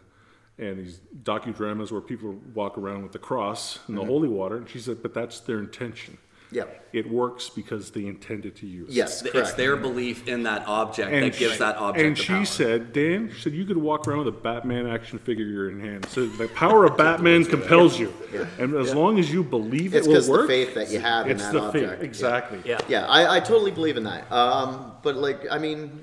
[0.60, 4.10] And these docudramas where people walk around with the cross and the Mm-hmm.
[4.10, 6.18] holy water, and she said, "But that's their intention.
[6.52, 6.64] Yeah.
[6.94, 9.22] It works because they intended to use." it." Yes.
[9.26, 12.46] It's their belief in that object that gives she- that object And the she power.
[12.46, 16.06] said, Dan, she said you could walk around with a Batman action figure in hand.
[16.10, 18.14] So the power of Batman compels you,
[18.60, 21.26] and as long as you believe It's it will 'cause the faith that you have
[21.26, 21.90] in it's that the object.
[21.90, 22.06] faith Yeah.
[22.06, 22.60] exactly.
[22.64, 22.80] Yeah.
[22.88, 24.32] Yeah, I, I totally believe in that.
[24.32, 26.02] Um, but like, I mean,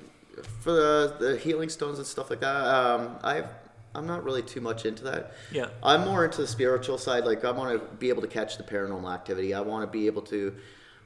[0.61, 3.47] for the, the healing stones and stuff like that, um, I've,
[3.95, 5.33] I'm not really too much into that.
[5.51, 5.67] Yeah.
[5.81, 7.25] I'm more into the spiritual side.
[7.25, 9.53] Like, I want to be able to catch the paranormal activity.
[9.53, 10.55] I want to be able to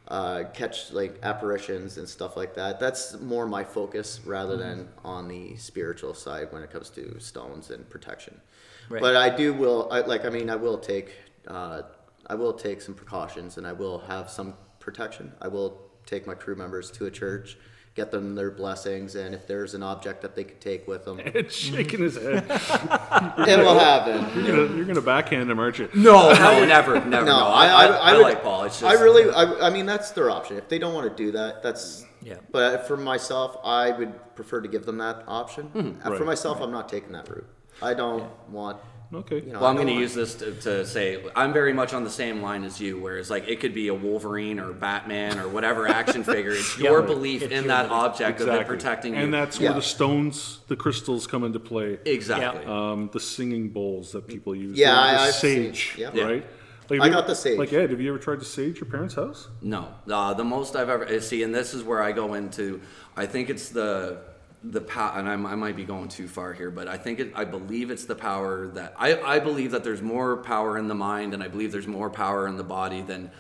[0.08, 2.80] uh, catch like apparitions and stuff like that.
[2.80, 4.78] That's more my focus rather Mm-hmm.
[4.78, 8.42] than on the spiritual side when it comes to stones and protection.
[8.90, 9.02] Right.
[9.02, 11.14] But I do will I, like I mean I will take
[11.48, 11.84] uh,
[12.26, 15.32] I will take some precautions and I will have some protection.
[15.42, 17.56] I will take my crew members to a church,
[18.00, 21.20] get them their blessings, and if there's an object that they could take with them,
[21.20, 22.46] it It's shaking his head.
[22.50, 24.22] It will happen.
[24.46, 25.90] You're gonna, you're gonna backhand him, aren't you?
[25.94, 27.26] No, no, never, never.
[27.26, 28.64] No, No, I, I, I, I, would- like Paul.
[28.64, 30.56] It's just, I really, I, I mean, that's their option.
[30.58, 32.06] If they don't want to do that, that's.
[32.22, 32.36] Yeah.
[32.52, 35.72] But for myself, I would prefer to give them that option.
[35.76, 36.10] Uh, Mm-hmm.
[36.10, 36.18] Right.
[36.18, 37.48] For myself, I'm not taking that route.
[37.82, 38.78] I don't want.
[39.12, 39.38] Okay.
[39.38, 42.04] You know, Well, I'm going to use this to, to say I'm very much on
[42.04, 45.48] the same line as you, whereas like it could be a Wolverine or Batman or
[45.50, 46.52] whatever action figure.
[46.52, 48.04] It's your belief It's in your that belief.
[48.04, 49.22] object of it protecting you.
[49.22, 49.70] and that's Yeah.
[49.70, 51.98] where the stones, the crystals, come into play.
[52.06, 52.66] exactly.
[52.66, 54.78] Um, the singing bowls that people use.
[54.78, 56.12] Yeah, the, I- the I've sage, yeah.
[56.14, 56.24] Yeah.
[56.26, 56.46] right?
[56.92, 57.58] Like, I have you- got the sage.
[57.58, 59.48] Like Ed, have you ever tried to sage your parents' house?
[59.62, 62.82] No, uh, the most I've ever uh, see, and this is where I go into.
[63.18, 64.22] I think it's the
[64.64, 67.32] the power, and I'm, I might be going too far here, but I think it,
[67.36, 70.96] I believe it's the power that I, I believe that there's more power in the
[70.96, 73.32] mind, and I believe there's more power in the body than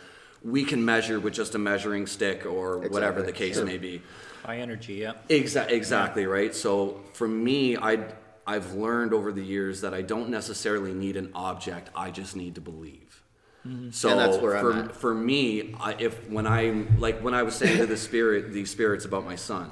[0.43, 3.65] we can measure with just a measuring stick or whatever the case Sure.
[3.65, 4.01] may be.
[4.45, 5.13] High energy, yeah.
[5.27, 6.55] Exactly, exactly right.
[6.55, 7.99] So for me, I
[8.47, 11.89] I've learned over the years that I don't necessarily need an object.
[11.95, 13.21] I just need to believe.
[13.67, 13.91] Mm-hmm.
[13.91, 14.95] So And that's where I'm for, at.
[14.95, 18.71] for me, I, if when I'm like when I was saying to the spirit, these
[18.71, 19.69] spirits about my son,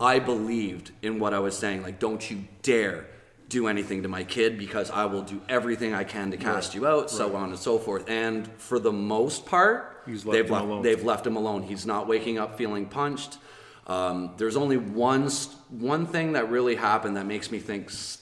[0.00, 1.82] I believed in what I was saying.
[1.82, 3.06] Like, don't you dare
[3.48, 6.86] do anything to my kid because I will do everything I can to cast you
[6.86, 8.08] out, so on and so forth.
[8.08, 11.62] And for the most part, left they've left they've left him alone.
[11.62, 13.38] He's not waking up feeling punched.
[13.86, 15.28] Um, there's only one
[15.68, 18.18] one thing that really happened that makes me think s-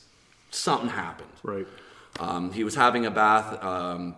[0.50, 1.30] something happened.
[1.42, 1.66] Right.
[2.18, 3.62] Um, he was having a bath.
[3.62, 4.16] Um,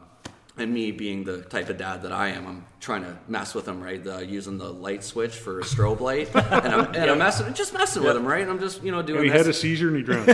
[0.58, 3.66] And me being the type of dad that I am, I'm trying to mess with
[3.66, 4.04] him, right?
[4.04, 7.72] The, using the light switch for a strobe light, and I'm, and I'm messing, just
[7.72, 8.42] messing with him, right?
[8.42, 9.46] And I'm just, you know, doing And he this.
[9.46, 10.26] had a seizure and he drowned.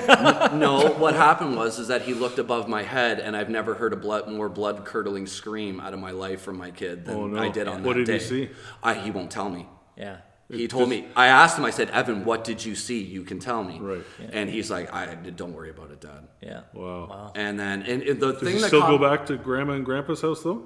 [0.59, 3.93] No, what happened was is that he looked above my head, and I've never heard
[3.93, 7.27] a blood more blood curdling scream out of my life from my kid than Oh,
[7.29, 7.41] no.
[7.41, 8.51] I did on What that did he see?
[8.83, 9.69] I, he won't tell me.
[9.97, 10.17] Yeah.
[10.51, 11.07] He told me.
[11.15, 11.65] I asked him.
[11.67, 13.03] I said, "Evan, what did you see?
[13.03, 14.03] You can tell me." Right.
[14.33, 16.61] And he's like, "I don't worry about it, Dad." Yeah.
[16.73, 17.33] Wow.
[17.35, 19.75] And then, and, and the Does thing he that still caught- go back to grandma
[19.75, 20.63] and grandpa's house though?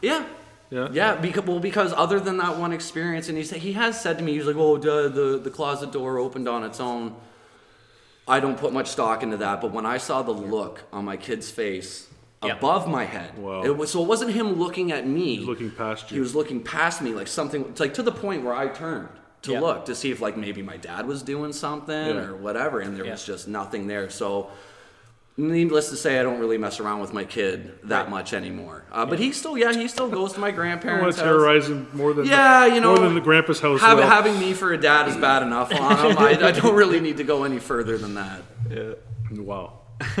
[0.00, 0.24] Yeah.
[0.70, 0.88] Yeah?
[0.92, 4.16] Yeah, because well, because other than that one experience, and he said he has said
[4.18, 7.14] to me, he's like, "Oh, duh, the the closet door opened on its own."
[8.26, 11.16] I don't put much stock into that, but when I saw the look on my
[11.16, 12.08] kid's face
[12.44, 12.52] Yeah.
[12.52, 13.62] above my head, Wow.
[13.64, 15.36] it was so it wasn't him looking at me.
[15.36, 16.16] He's looking past you.
[16.16, 19.08] He was looking past me, like something, like to the point where I turned
[19.42, 19.60] to Yeah.
[19.60, 22.24] look to see if like maybe my dad was doing something Yeah.
[22.26, 23.12] or whatever, and there Yeah.
[23.12, 24.10] was just nothing there.
[24.10, 24.48] So.
[25.40, 28.82] Needless to say, I don't really mess around with my kid that much anymore.
[28.90, 31.30] Uh, but he still, yeah, he still goes to my I want grandparents' to house.
[31.30, 33.80] terrorize him more than Yeah, you know, more than the grandpa's house.
[33.80, 34.04] Have, will.
[34.08, 36.18] having me for a dad is bad enough on him.
[36.18, 38.42] I, I don't really need to go any further than that.
[38.68, 38.94] yeah
[39.30, 39.74] Wow.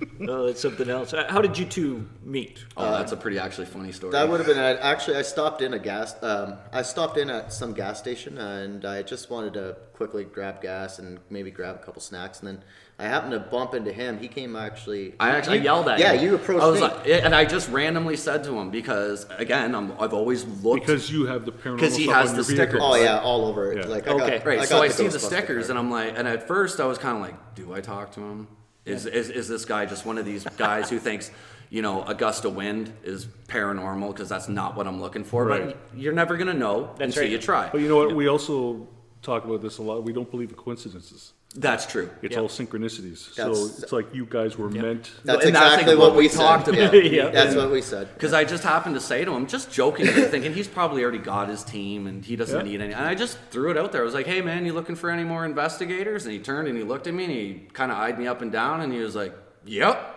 [0.28, 1.12] Oh, that's something else.
[1.14, 2.64] Uh, How did you two meet?
[2.76, 4.12] Oh, that's a pretty actually funny story.
[4.12, 5.16] That would have been actually.
[5.16, 6.20] I stopped in a gas.
[6.22, 10.60] Um, I stopped in at some gas station, and I just wanted to quickly grab
[10.62, 12.64] gas and maybe grab a couple snacks, and then
[12.98, 14.18] I happened to bump into him.
[14.18, 15.14] He came actually.
[15.20, 16.06] I actually you- yelled at him.
[16.06, 16.24] yeah, him.
[16.24, 16.86] you approached I was me.
[16.88, 21.10] like, and I just randomly said to him because again, I'm, I've always looked Because
[21.10, 22.80] you have the paranormal 'Cause he stuff has on the stickers.
[22.82, 23.78] oh yeah, all over it.
[23.78, 23.86] Yeah.
[23.86, 24.42] Like I got, Okay.
[24.44, 25.70] Right, I so got I see the stickers, card.
[25.70, 28.20] and I'm like, and at first I was kind of like, do I talk to
[28.20, 28.48] him?
[28.88, 31.30] Is, is is this guy just one of these guys who thinks,
[31.70, 35.44] you know, a gust of wind is paranormal because that's not what I'm looking for?
[35.44, 35.66] Right.
[35.66, 37.32] But you're never gonna know That's until right.
[37.32, 37.68] you try.
[37.70, 38.14] But you know what?
[38.14, 38.86] We also
[39.22, 40.02] talk about this a lot.
[40.04, 41.32] We don't believe in coincidences.
[41.56, 42.10] That's true.
[42.22, 42.42] It's Yeah.
[42.42, 43.34] all synchronicities.
[43.34, 45.10] That's- so it's like you guys were meant.
[45.24, 46.38] That's And that's exactly like what, what we we said.
[46.38, 47.04] talked Yeah, about.
[47.12, 47.28] Yeah.
[47.30, 48.08] that's what we said.
[48.14, 51.48] Because I just happened to say to him, just jokingly, thinking he's probably already got
[51.48, 52.70] his team and he doesn't Yeah.
[52.72, 52.92] need any.
[52.92, 54.02] And I just threw it out there.
[54.02, 56.76] I was like, "Hey, man, you looking for any more investigators?" And he turned and
[56.76, 58.98] he looked at me and he kind of eyed me up and down and he
[59.00, 59.34] was like,
[59.64, 60.14] "Yep."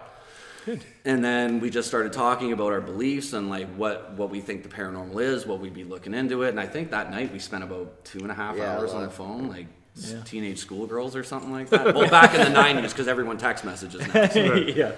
[0.66, 0.82] Good.
[1.06, 4.62] And then we just started talking about our beliefs and like what what we think
[4.64, 6.50] the paranormal is, what we'd be looking into it.
[6.50, 8.92] And I think that night we spent about two and a half Yeah, a hours
[8.94, 10.22] on the phone, like s- Yeah.
[10.24, 11.94] teenage schoolgirls or something like that.
[11.94, 14.24] well, back in the '90s, because everyone text messages now.
[14.56, 14.94] yeah.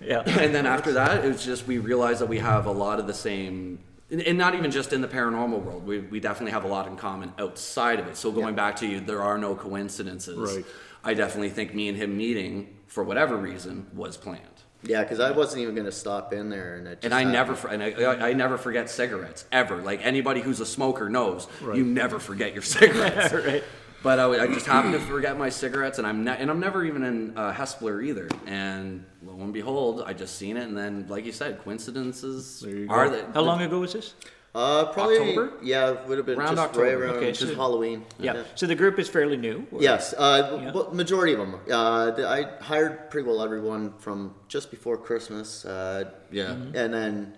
[0.00, 0.20] Yeah.
[0.26, 3.06] and then after that, it was just we realized that we have a lot of
[3.06, 5.84] the same, and and not even just in the paranormal world.
[5.86, 8.16] We, we definitely have a lot in common outside of it.
[8.16, 10.54] So going back to you, there are no coincidences.
[10.56, 10.64] Right.
[11.02, 14.44] I definitely think me and him meeting for whatever reason was planned.
[14.82, 17.62] Yeah, because I wasn't even gonna stop in there, and it just And I happened.
[17.62, 19.76] never, and I, I I never forget cigarettes ever.
[19.82, 23.32] Like anybody who's a smoker knows, you never forget your cigarettes.
[23.34, 23.62] right.
[24.02, 26.84] But I, I just happened to forget my cigarettes, and I'm ne- and I'm never
[26.84, 28.28] even in uh, Hespeler either.
[28.46, 32.74] And lo and behold, I just seen it, and then, like you said, coincidences There
[32.76, 33.16] you are go.
[33.26, 34.14] the, How long ago was this?
[34.54, 35.18] Uh, probably.
[35.18, 35.52] October?
[35.62, 36.84] Yeah, it would have been Around just October.
[36.84, 38.04] right around Okay, just so- Halloween.
[38.18, 38.42] Yeah.
[38.54, 39.66] So the group is fairly new.
[39.70, 40.72] or- Yes, uh, Yeah.
[40.72, 41.60] well, majority of them.
[41.70, 45.64] Uh, the, I hired pretty well everyone from just before Christmas.
[45.66, 46.52] Uh, Yeah.
[46.52, 47.36] and then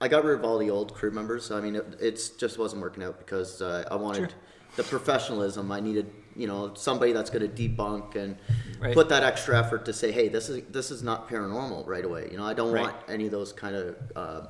[0.00, 1.50] I got rid of all the old crew members.
[1.50, 4.38] I mean, it it's just wasn't working out because uh, I wanted Sure.
[4.76, 5.70] The professionalism.
[5.72, 8.36] I needed, you know, somebody that's going to debunk and
[8.80, 8.92] Right.
[8.92, 12.28] put that extra effort to say, hey, this is this is not paranormal right away.
[12.30, 12.84] You know, I don't Right.
[12.84, 12.96] Mm-hmm.
[12.96, 14.46] want any of those kind of uh,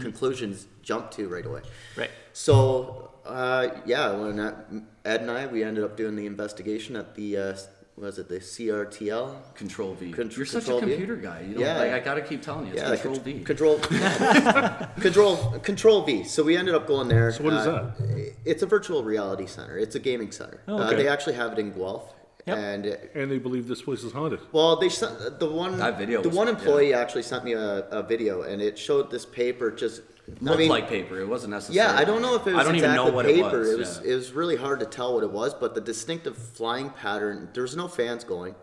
[0.00, 1.62] conclusions jumped to right away.
[1.96, 2.10] Right.
[2.32, 4.38] So uh, yeah, when
[5.04, 7.56] Ed and I we ended up doing the investigation at the uh,
[8.00, 9.54] was it the CRTL?
[9.54, 10.12] Control V.
[10.12, 10.90] Con- You're such Control a V?
[10.92, 11.40] computer guy.
[11.48, 11.78] You know, Yeah.
[11.78, 13.40] like, I gotta keep telling you, it's Control con- V.
[13.44, 13.78] Control,
[15.00, 16.24] control, control V.
[16.24, 17.32] So we ended up going there.
[17.32, 17.92] So what is Uh,
[18.44, 19.78] It's a virtual reality center.
[19.78, 20.60] It's a gaming center.
[20.68, 20.96] Oh, uh, okay.
[20.96, 22.12] they actually have it in Guelph.
[22.48, 22.58] Yep.
[22.58, 24.40] And And they believe this place is haunted.
[24.52, 25.78] well, they sent the one.
[25.78, 26.54] That video The was- one yeah.
[26.54, 30.02] employee actually sent me a, a video, and it showed this paper just.
[30.42, 31.18] Looked I mean, like paper.
[31.20, 31.76] It wasn't necessary.
[31.76, 33.62] Yeah, I don't know if it was I don't exactly even know what paper.
[33.72, 34.00] it was.
[34.04, 34.12] yeah.
[34.12, 37.48] it was really hard to tell what it was, but the distinctive flying pattern.
[37.54, 38.54] There was no fans going,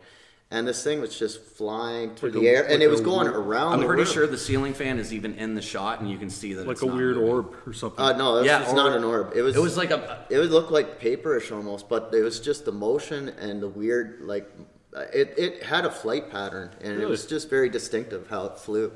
[0.52, 3.26] and this thing was just flying through Like the a- air, and it was going
[3.28, 3.74] weird- around.
[3.74, 4.12] I'm the pretty room.
[4.14, 6.74] sure the ceiling fan is even in the shot, and you can see that Like
[6.74, 7.30] it's a not weird moving.
[7.32, 8.00] orb or something.
[8.04, 9.34] Uh, no, it Yeah, was not an orb.
[9.36, 9.56] It was.
[9.56, 10.26] It was like a.
[10.30, 14.22] It would look like paperish almost, but it was just the motion and the weird
[14.22, 14.50] like.
[14.96, 18.58] uh, It, it had a flight pattern and it was just very distinctive how it
[18.60, 18.94] flew,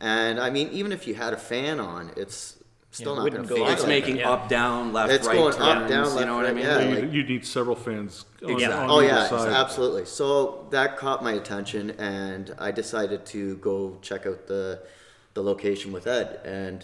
[0.00, 2.54] and I mean even if you had a fan on, it's
[2.96, 3.60] still Yeah, not going wouldn't to go.
[3.66, 4.30] It's like like making yeah.
[4.30, 5.62] up, down, left, It's right going turns.
[5.64, 6.64] up, down, you left, know what I right, mean?
[6.64, 6.80] yeah.
[6.80, 8.24] You, like- you need several fans.
[8.44, 8.78] On, Exactly.
[8.78, 9.52] on Oh yeah, side.
[9.52, 10.04] absolutely.
[10.06, 14.82] So that caught my attention, and I decided to go check out the
[15.34, 16.40] the location with Ed.
[16.44, 16.82] And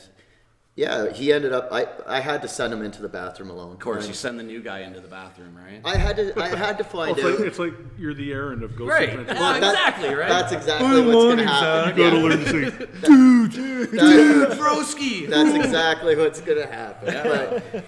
[0.75, 1.69] yeah, he ended up.
[1.71, 3.73] I I had to send him into the bathroom alone.
[3.73, 5.81] Of course, you send the new guy into the bathroom, right?
[5.85, 6.33] I had to.
[6.41, 7.39] I had to Well, find it's, out.
[7.39, 9.09] like, it's like you're the Aaron of Ghost Right.
[9.11, 9.37] Adventures.
[9.39, 10.29] Yeah, that- exactly, right?
[10.29, 11.97] That's exactly what's going to happen.
[11.99, 12.23] You gotta Yeah.
[12.23, 15.29] learn to say, That- Broski.
[15.29, 17.13] that's exactly what's going to happen.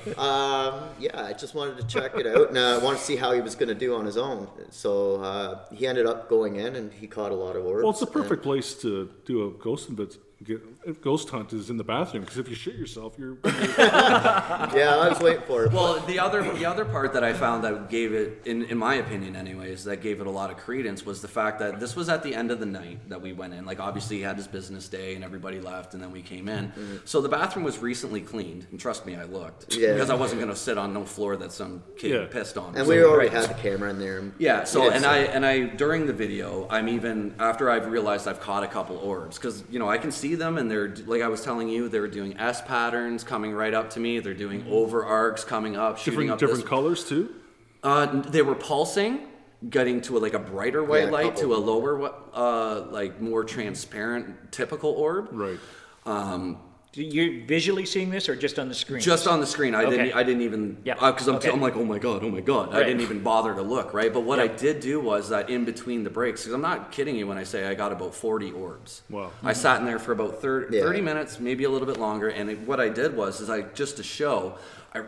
[0.05, 3.05] But um, yeah, I just wanted to check it out, and uh, I wanted to
[3.05, 4.49] see how he was going to do on his own.
[4.71, 7.83] So uh, he ended up going in, and he caught a lot of orbs.
[7.83, 10.61] well, it's the and- perfect place to do a ghost invent, get,
[10.93, 15.21] ghost hunt is in the bathroom because if you shit yourself, you're Yeah, I was
[15.21, 15.73] waiting for it.
[15.73, 18.95] Well, the other the other part that I found that gave it, in, in my
[18.97, 22.09] opinion, anyways, that gave it a lot of credence was the fact that this was
[22.09, 23.65] at the end of the night that we went in.
[23.65, 26.69] Like, obviously, he had his business day, and everybody left, and then we came in.
[26.69, 26.97] Mm-hmm.
[27.05, 29.93] So the bathroom was recently cleaned, and trust me, I looked Yeah.
[29.95, 32.27] because I wasn't going to sit on no floor that some kid Yeah.
[32.27, 32.77] pissed on.
[32.77, 33.43] and we already right.
[33.43, 34.33] had the camera in there.
[34.39, 34.65] Yeah.
[34.65, 38.29] So didn't and see I and I during the video, I'm even after I've realized
[38.29, 41.23] I've caught a couple orbs because you know I can see them and they're like
[41.23, 44.19] I was telling you they're doing S patterns coming right up to me.
[44.19, 46.69] They're doing over arcs coming up, shooting different up different this.
[46.69, 47.35] colors too.
[47.83, 49.21] Uh, they were pulsing,
[49.69, 52.87] getting to a, like a brighter white Yeah, a light to a lower, whi- uh,
[52.91, 55.29] like more transparent, typical orb.
[55.33, 55.59] Right.
[56.07, 56.59] Um,
[56.97, 59.01] You're visually seeing this or just on the screen?
[59.01, 59.75] just on the screen.
[59.75, 59.97] I Okay.
[59.97, 60.15] didn't.
[60.15, 60.77] I didn't even.
[60.85, 60.95] Yeah.
[60.95, 61.51] Uh, because I'm, Okay.
[61.51, 62.75] I'm like, oh my god, oh my god.
[62.75, 64.13] I didn't even bother to look, right?
[64.13, 64.45] But what Yeah.
[64.45, 67.39] I did do was that in between the breaks, because I'm not kidding you when
[67.39, 69.03] I say I got about 40 orbs.
[69.11, 69.33] Wow.
[69.43, 69.61] I mm-hmm.
[69.61, 70.83] sat in there for about 30, Yeah.
[70.83, 72.29] 30 minutes, maybe a little bit longer.
[72.29, 74.57] And it, what I did was, is I just to show,
[74.95, 75.03] I,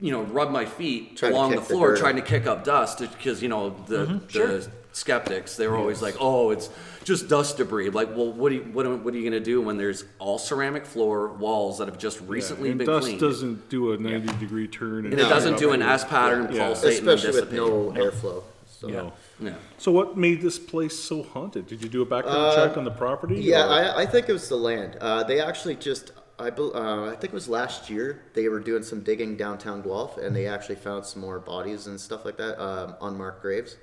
[0.00, 2.46] you know, rubbed my feet Tried to along the kick the floor, trying to kick
[2.46, 4.26] up dust, because you know the mm-hmm.
[4.38, 6.68] the skeptics, they were always like, oh, it's
[7.04, 7.90] just dust debris.
[7.90, 10.04] Like, well, what are you, what, are- what are you going to do when there's
[10.18, 13.20] all ceramic floor walls that have just recently and been dust cleaned?
[13.20, 15.04] doesn't do a 90 degree turn.
[15.06, 16.66] And it doesn't do an S pattern Yeah.
[16.66, 18.42] pulsate especially and with no airflow.
[18.66, 18.88] So.
[18.88, 19.12] No.
[19.38, 19.54] Yeah.
[19.78, 21.66] So what made this place so haunted?
[21.66, 23.36] Did you do a background check on the property?
[23.36, 24.96] Uh, Yeah, I, I think it was the land.
[25.00, 28.60] Uh, they actually just, I, bel- uh, I think it was last year, they were
[28.60, 32.38] doing some digging downtown Guelph and they actually found some more bodies and stuff like
[32.38, 33.76] that, um, unmarked graves.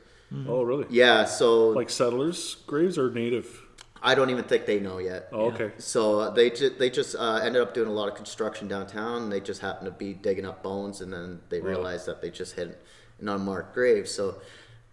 [0.47, 0.85] Oh, really?
[0.89, 3.61] Yeah, so Like settlers' graves or native?
[4.03, 5.29] I don't even think they know yet.
[5.31, 5.71] Oh, okay.
[5.79, 9.23] So uh, they ju- they just uh, ended up doing a lot of construction downtown.
[9.23, 12.29] And they just happened to be digging up bones, and then they realized that they
[12.29, 12.79] just hit
[13.19, 14.07] an unmarked grave.
[14.07, 14.35] So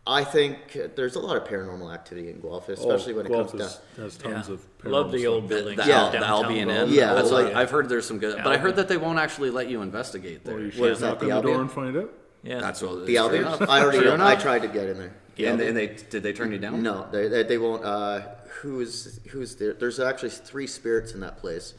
[0.07, 3.51] I think there's a lot of paranormal activity in Guelph, especially oh, when it Guelph
[3.51, 3.69] comes down.
[3.69, 3.81] is,
[4.15, 4.55] has tons Yeah.
[4.55, 4.67] of.
[4.85, 5.33] Love paranormal the stuff.
[5.33, 5.77] old The, building.
[5.77, 6.11] the, Yeah.
[6.11, 6.89] The Albion Guelph.
[6.89, 6.95] Inn.
[6.95, 7.59] Yeah, That's like, yeah.
[7.59, 10.45] I've heard there's some good, but I heard that they won't actually let you investigate
[10.45, 10.55] there.
[10.55, 12.11] Well, you What should is that, knock the on the door and find out.
[12.43, 12.61] Yeah.
[12.61, 13.45] That's what The Albion?
[13.45, 15.15] I already I tried to get in there.
[15.39, 16.83] And, and they did they turn you down?
[16.83, 17.85] No, they, they, they won't.
[17.85, 18.21] Uh,
[18.61, 19.73] who's who's there?
[19.73, 21.75] There's actually three spirits in that place.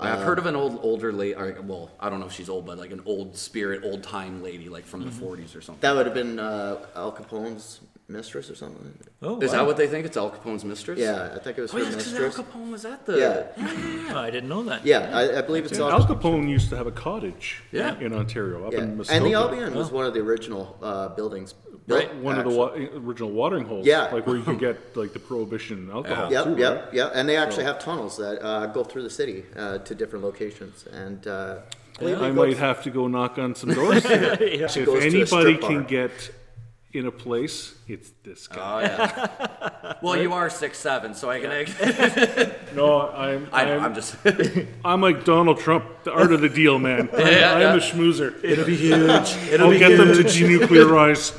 [0.00, 1.34] I've heard of an old older lady.
[1.34, 4.42] Or, well, I don't know if she's old, but like an old spirit, old time
[4.42, 5.80] lady, like from the 40s or something.
[5.80, 8.96] That would have been uh, Al Capone's mistress or something.
[9.22, 9.58] Oh, Is wow.
[9.58, 10.06] that what they think?
[10.06, 10.98] It's Al Capone's mistress?
[10.98, 12.30] Yeah, I think it was Oh, her yeah, because Al.
[12.44, 13.18] Capone was at the.
[13.18, 14.12] Yeah.
[14.14, 14.86] Oh, I didn't know that.
[14.86, 17.98] Yeah, I, I believe it's Al Al Capone used to have a cottage Yeah.
[17.98, 21.54] in Ontario, up Yeah, in and the Albion was one of the original uh, buildings.
[21.88, 22.14] Built, Right.
[22.28, 22.72] One of the wa-
[23.08, 23.84] original watering holes.
[23.86, 24.04] Yeah.
[24.12, 26.94] Like where you can get like the prohibition alcohol Yep, too, yep, right?
[26.94, 27.12] yep.
[27.14, 30.86] And they actually have tunnels that uh, go through the city uh, to different locations.
[31.04, 31.58] And uh,
[32.00, 34.04] I I might have to go knock on some doors.
[34.06, 36.12] actually if goes to a anybody can get
[36.92, 38.84] in a place, it's this guy.
[38.84, 39.94] Oh yeah.
[40.02, 42.54] well, you are six seven, so I can.
[42.74, 43.76] No, I'm I know.
[43.78, 44.16] I'm, I'm just.
[44.84, 47.08] I'm like Donald Trump, the art of the deal, man.
[47.12, 48.42] I'm, Yeah, I'm a schmoozer.
[48.44, 48.98] It'll be huge.
[49.50, 49.98] It'll I'll be get huge.
[49.98, 51.34] them to denuclearize.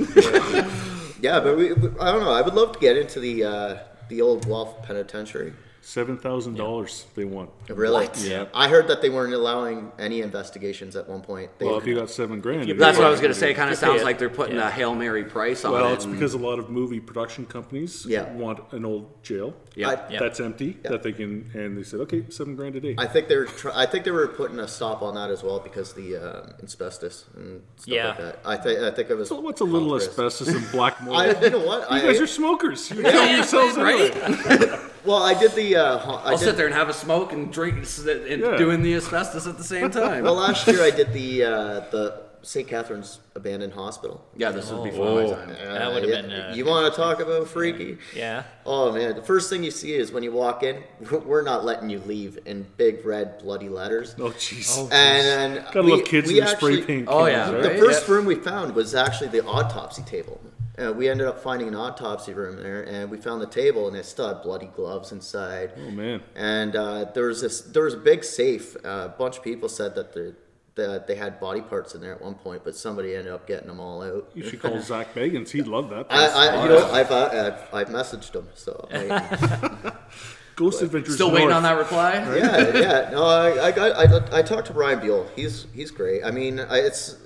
[1.22, 2.32] Yeah, but we, we- I don't know.
[2.32, 3.78] I would love to get into the uh,
[4.10, 5.54] the old Guelph Penitentiary.
[5.89, 7.49] Seven thousand dollars they want.
[7.67, 8.08] Really?
[8.19, 8.45] Yeah.
[8.54, 11.49] I heard that they weren't allowing any investigations at one point.
[11.58, 13.56] They, Well, if you got seven grand, you That's what I was gonna say.
[13.56, 14.67] Kind of sounds like they're putting Yeah.
[14.67, 15.93] a hail mary price on Well, it.
[15.95, 18.32] it's because a lot of movie production companies Yeah.
[18.34, 19.89] want an old jail Yeah.
[19.89, 20.19] I- Yeah.
[20.19, 22.93] that's empty that they can, and they said, okay, seven grand a day.
[22.99, 23.45] I think they were.
[23.45, 26.63] Try- I think they were putting a stop on that as well because the uh,
[26.63, 28.08] asbestos and stuff Yeah.
[28.10, 28.39] like that.
[28.45, 28.80] I think.
[28.82, 29.30] I think it was.
[29.30, 31.17] so what's a little asbestos and black mold?
[31.17, 31.89] I, you know what?
[31.89, 32.91] you I, guys are smokers.
[32.91, 34.15] You kill yourselves right?
[34.15, 34.80] anyway.
[35.06, 35.76] Well, I did the.
[35.78, 38.58] Uh, I I'll did, sit there and have a smoke and drink and Yeah.
[38.58, 40.24] doing the asbestos at the same time.
[40.24, 42.68] Well, last year I did the uh, the St.
[42.68, 44.26] Catharines Abandoned Hospital.
[44.38, 45.28] yeah, this was before.
[45.28, 45.50] fun.
[45.50, 45.74] my time.
[45.74, 47.98] That would've yeah, been, uh, you want to talk about freaky?
[48.16, 48.44] Yeah.
[48.66, 50.82] Oh man, the first thing you see is when you walk in,
[51.26, 54.16] we're not letting you leave in big red bloody letters.
[54.18, 54.80] Oh, jeez.
[54.92, 57.08] And then Gotta we- love kids in the spray paint.
[57.10, 57.52] Oh, cans, yeah.
[57.58, 57.74] right?
[57.74, 58.14] The first yeah.
[58.14, 60.40] room we found was actually the autopsy table.
[60.80, 63.98] Uh, we ended up finding an autopsy room there, and we found the table, and
[63.98, 65.74] it still had bloody gloves inside.
[65.78, 66.22] Oh man.
[66.36, 68.76] And uh, there was this, there was a big safe.
[68.86, 70.34] Uh, a bunch of people said that they
[70.76, 73.68] that they had body parts in there at one point, but somebody ended up getting
[73.68, 74.30] them all out.
[74.34, 75.50] You should call Zak Bagans.
[75.50, 76.08] He'd love that.
[76.10, 79.94] I, I, you know, I've, uh, I've I've messaged him, so I,
[80.56, 81.15] Ghost Adventures.
[81.15, 82.13] Still waiting on that reply.
[82.38, 83.10] yeah, yeah.
[83.12, 84.34] No, I, I got.
[84.34, 85.27] I, I talked to Ryan Buell.
[85.36, 86.23] He's he's great.
[86.23, 87.17] I mean, I, it's.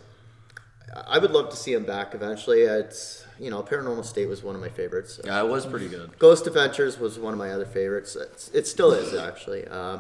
[1.08, 2.62] I would love to see him back eventually.
[2.62, 5.20] It's you know, Paranormal State was one of my favorites.
[5.24, 6.18] Yeah, it was pretty good.
[6.20, 8.16] Ghost Adventures was one of my other favorites.
[8.16, 9.68] It's, it still is actually.
[9.68, 10.00] Uh,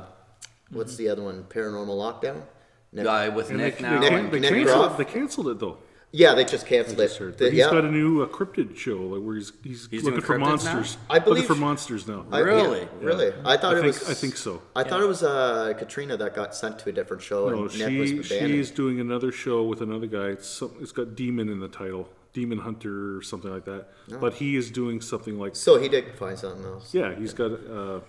[0.70, 1.44] what's the other one?
[1.50, 2.44] Paranormal Lockdown.
[2.92, 4.00] Nick- Guy with And Nick now.
[4.00, 5.78] Nick- they Nick canceled, they canceled it though.
[6.16, 7.08] Yeah, they just canceled I it.
[7.08, 7.38] just heard.
[7.40, 7.72] The- he's yeah.
[7.72, 10.74] got a new uh, cryptid show like where he's he's, He's looking for cryptids now?
[10.76, 10.98] monsters.
[11.10, 12.26] I believe- looking for monsters now.
[12.32, 12.88] I- yeah, Really?
[13.02, 13.34] really.
[13.44, 14.10] I thought I it think was.
[14.10, 14.62] I think so.
[14.76, 17.72] I thought it was uh, Katrina that got sent to a different show, No, and
[17.72, 20.28] she she's doing another show with another guy.
[20.28, 23.88] It's some, it's got demon in the title, Demon Hunter or something like that.
[24.22, 26.94] But he is doing something like So he did find something else.
[26.94, 28.02] yeah, he's got uh,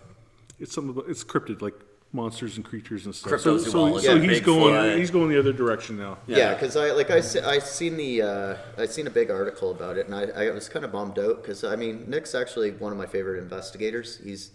[0.60, 1.74] it's something about, it's cryptid like
[2.14, 3.40] monsters and creatures and stuff.
[3.40, 4.44] So, so, so Yeah, he's Bigfoot.
[4.44, 6.16] going he's going the other direction now.
[6.26, 9.70] Yeah, because I like I se- I seen the uh, I seen a big article
[9.72, 12.70] about it, and I, I was kind of bummed out because I mean Nick's actually
[12.70, 14.18] one of my favorite investigators.
[14.22, 14.52] He's,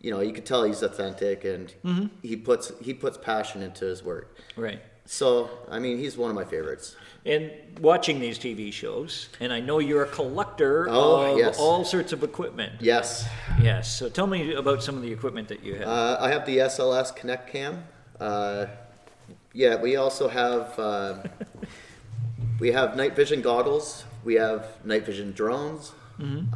[0.00, 2.06] you know, you could tell he's authentic and Mm-hmm.
[2.22, 4.36] he puts he puts passion into his work.
[4.56, 4.80] Right.
[5.12, 6.94] So I mean, he's one of my favorites.
[7.26, 7.50] And
[7.80, 11.58] watching these TV shows, and I know you're a collector Oh, of yes.
[11.58, 12.74] all sorts of equipment.
[12.80, 13.26] Yes,
[13.60, 13.92] Yes.
[13.98, 15.88] So tell me about some of the equipment that you have.
[15.88, 17.82] uh, I have the SLS Connect Cam.
[18.20, 18.66] Uh,
[19.52, 21.14] yeah, we also have uh,
[22.60, 24.04] we have night vision goggles.
[24.24, 25.90] We have night vision drones.
[26.20, 26.54] Mm-hmm.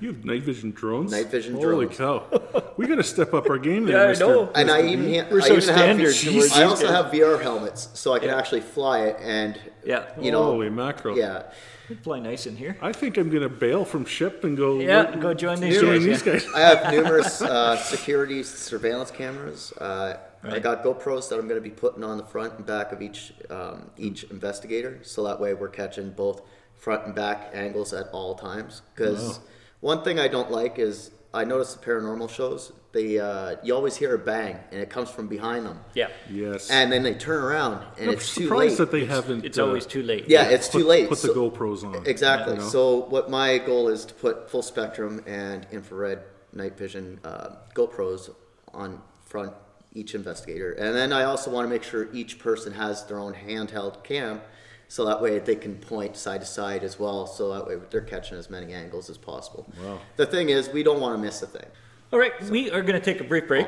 [0.00, 1.10] You have night vision drones.
[1.10, 1.64] Night vision drones.
[1.64, 2.22] Holy drones.
[2.52, 2.72] cow!
[2.76, 4.26] we got to step up our game there, Yeah, I Mister.
[4.26, 4.50] know.
[4.54, 7.40] And I even, ha- We're I so even standard have, towards I also have VR
[7.40, 8.36] helmets, so I can Yeah.
[8.38, 10.04] actually fly it, and yeah.
[10.20, 11.16] you know, Holy mackerel!
[11.16, 11.44] yeah,
[11.88, 12.76] You fly nice in here.
[12.82, 14.78] I think I'm gonna bail from ship and go.
[14.80, 16.32] Yeah, go join these join guys, these yeah.
[16.34, 16.46] guys.
[16.54, 19.72] I have numerous uh, security surveillance cameras.
[19.80, 20.62] Uh, I Right.
[20.62, 23.32] got GoPros that I'm going to be putting on the front and back of each
[23.50, 26.42] um, each investigator, so that way we're catching both
[26.76, 28.82] front and back angles at all times.
[28.94, 29.40] Because
[29.80, 33.94] one thing I don't like is I notice the paranormal shows they uh, you always
[33.94, 36.08] hear a bang and it comes from behind them, Yeah.
[36.30, 36.70] Yes.
[36.70, 38.78] and then they turn around and I'm it's too surprised late.
[38.78, 39.44] that they haven't.
[39.44, 40.24] It's uh, always too late.
[40.28, 41.08] Yeah, it's put, too late.
[41.10, 42.06] Put So- the GoPros on.
[42.06, 42.54] Exactly.
[42.54, 42.66] you know?
[42.68, 46.20] So what my goal is to put full spectrum and infrared
[46.54, 48.34] night vision uh, GoPros
[48.72, 49.52] on front
[49.92, 53.34] each investigator, and then I also want to make sure each person has their own
[53.34, 54.40] handheld cam,
[54.88, 57.26] so that way they can point side to side as well.
[57.26, 59.66] So that way they're catching as many angles as possible.
[59.82, 60.00] Wow.
[60.16, 61.66] The thing is, we don't want to miss a thing.
[62.12, 63.66] All right, we are going to take a brief break,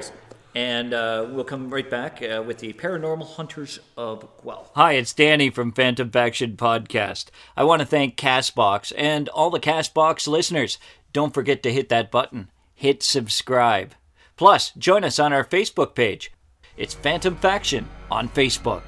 [0.55, 4.71] and uh, we'll come right back uh, with the Paranormal Hunters of Guelph.
[4.77, 7.27] Hi, it's Danny from Phantom Faction Podcast.
[7.57, 10.79] I want to thank Castbox and all the Castbox listeners.
[11.13, 12.49] Don't forget to hit that button.
[12.75, 13.95] Hit subscribe.
[14.37, 16.31] Plus, join us on our Facebook page.
[16.77, 18.83] It's Phantom Faction on Facebook.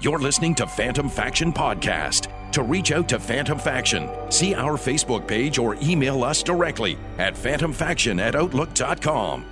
[0.00, 2.30] You're listening to Phantom Faction Podcast.
[2.52, 7.34] To reach out to Phantom Faction, see our Facebook page or email us directly at
[7.34, 9.44] phantomfaction at outlook.com.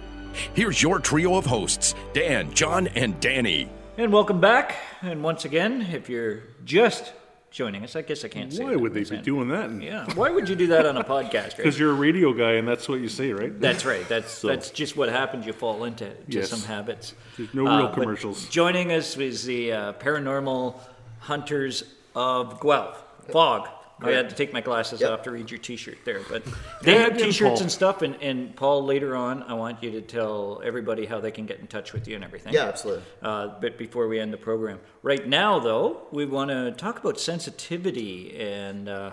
[0.55, 3.71] Here's your trio of hosts Dan, John, and Danny.
[3.97, 4.77] And welcome back.
[5.01, 7.13] And once again, if you're just
[7.53, 9.71] joining us, I guess I can't say Why would they be doing that?
[9.81, 11.33] Yeah, why would you do that on a podcast?
[11.35, 11.57] Right?
[11.59, 13.59] Because you're a radio guy, and that's what you say, right?
[13.61, 14.09] That's right.
[14.09, 15.47] That's that's just what happens.
[15.47, 16.49] You fall into to Yes.
[16.51, 17.15] some habits.
[17.37, 18.49] There's no real but commercials.
[18.49, 20.81] Joining us is the uh, paranormal
[21.21, 21.85] hunters
[22.17, 23.05] of Guelph.
[23.31, 23.69] Fog.
[24.05, 25.11] I had to take my glasses Yep.
[25.11, 26.43] off to read your T-shirt there, but
[26.83, 28.03] they have T-shirts and stuff.
[28.03, 31.61] And, and Paul, later on, I want you to tell everybody how they can get
[31.61, 32.53] in touch with you and everything.
[32.53, 33.05] Yeah, absolutely.
[33.23, 37.19] Uh, but before we end the program, right now though, we want to talk about
[37.21, 39.13] sensitivity and uh,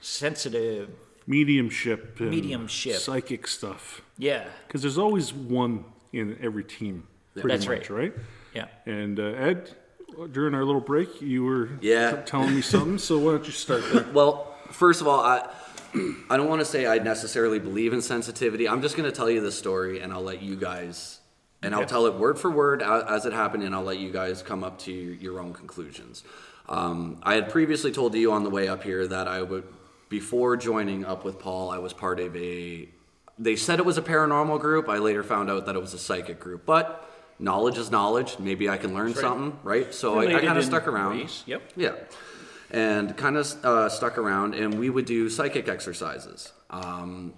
[0.00, 0.90] sensitive.
[1.26, 2.18] Mediumship.
[2.20, 2.96] And Mediumship.
[2.96, 4.02] Psychic stuff.
[4.18, 7.06] Yeah, Because there's always one in every team.
[7.34, 8.12] Pretty That's much, right.
[8.54, 8.66] yeah.
[8.86, 9.70] And uh, Ed,
[10.32, 12.22] during our little break, you were Yeah.
[12.22, 12.98] telling me something.
[12.98, 14.06] So why don't you start there?
[14.12, 15.48] Well, first of all, I
[16.28, 18.68] I don't want to say I necessarily believe in sensitivity.
[18.68, 21.18] I'm just going to tell you the story, and I'll let you guys,
[21.62, 24.40] and I'll tell it word for word as it happened, and I'll let you guys
[24.40, 26.22] come up to your, your own conclusions.
[26.68, 29.64] Um, I had previously told you on the way up here that I would,
[30.08, 32.88] before joining up with Paul, I was part of a.
[33.36, 34.88] They said it was a paranormal group.
[34.88, 37.09] I later found out that it was a psychic group, but.
[37.40, 38.38] Knowledge is knowledge.
[38.38, 39.92] Maybe I can learn something, right?
[39.94, 41.18] So I, I kind of stuck around.
[41.18, 41.62] ways, yep.
[41.74, 41.94] Yeah.
[42.70, 46.52] And kind of uh, stuck around, and we would do psychic exercises.
[46.68, 47.34] Um,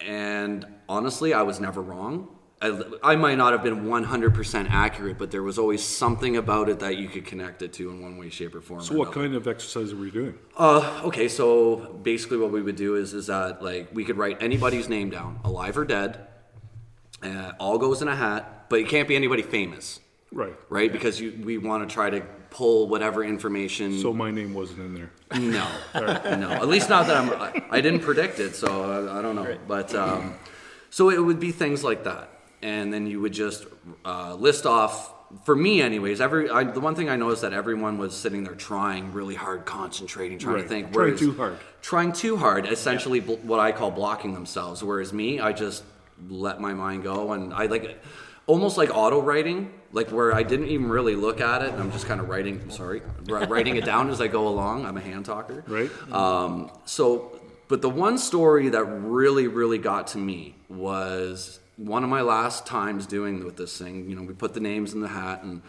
[0.00, 2.28] and honestly, I was never wrong.
[2.60, 6.80] I, I might not have been 100% accurate, but there was always something about it
[6.80, 8.80] that you could connect it to in one way, shape, or form.
[8.80, 9.20] So or what another.
[9.28, 10.38] kind of exercise were you doing?
[10.56, 14.42] Uh, okay, so basically what we would do is is that like we could write
[14.42, 16.26] anybody's name down, alive or dead.
[17.22, 20.00] Uh, all goes in a hat, but it can't be anybody famous,
[20.32, 20.54] Right.
[20.68, 20.92] right?
[20.92, 23.98] Because you, we want to try to pull whatever information.
[24.00, 25.10] So my name wasn't in there.
[25.38, 26.50] No, no.
[26.50, 27.30] At least not that I'm.
[27.30, 29.56] I, I didn't predict it, so I, I don't know.
[29.66, 30.34] But um,
[30.90, 32.30] So it would be things like that,
[32.62, 33.66] and then you would just
[34.04, 35.14] uh, list off.
[35.44, 38.54] For me, anyways, every I, the one thing I noticed that everyone was sitting there
[38.54, 40.62] trying really hard, concentrating, trying Right.
[40.62, 40.90] to think.
[40.94, 41.58] Trying too hard.
[41.82, 44.82] Trying too hard, essentially bl- what I call blocking themselves.
[44.82, 45.84] Whereas me, I just
[46.30, 48.00] let my mind go, and I like
[48.48, 51.92] almost like auto writing, like where I didn't even really look at it, and I'm
[51.92, 52.68] just kind of writing.
[52.70, 54.84] Sorry, writing it down as I go along.
[54.84, 55.62] I'm a hand talker.
[55.68, 55.90] Right.
[56.12, 62.10] Um, so, but the one story that really, really got to me was one of
[62.10, 64.10] my last times doing with this thing.
[64.10, 65.62] You know, we put the names in the hat, and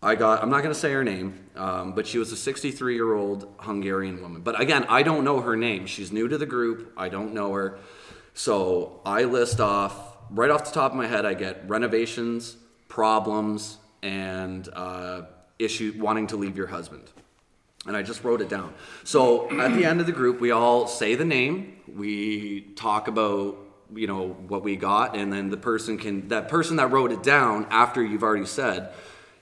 [0.00, 2.94] I got, I'm not going to say her name, um, but she was a 63
[2.94, 4.42] year old Hungarian woman.
[4.42, 5.86] But again, I don't know her name.
[5.86, 7.78] She's new to the group, I don't know her.
[8.34, 12.56] So I list off, right off the top of my head, I get renovations,
[12.88, 15.22] problems, and uh,
[15.58, 17.10] issue wanting to leave your husband
[17.86, 18.74] and I just wrote it down.
[19.04, 21.80] So at the end of the group, we all say the name.
[21.94, 23.58] We talk about
[23.94, 27.22] you know what we got, and then the person can that person that wrote it
[27.22, 28.92] down after you've already said,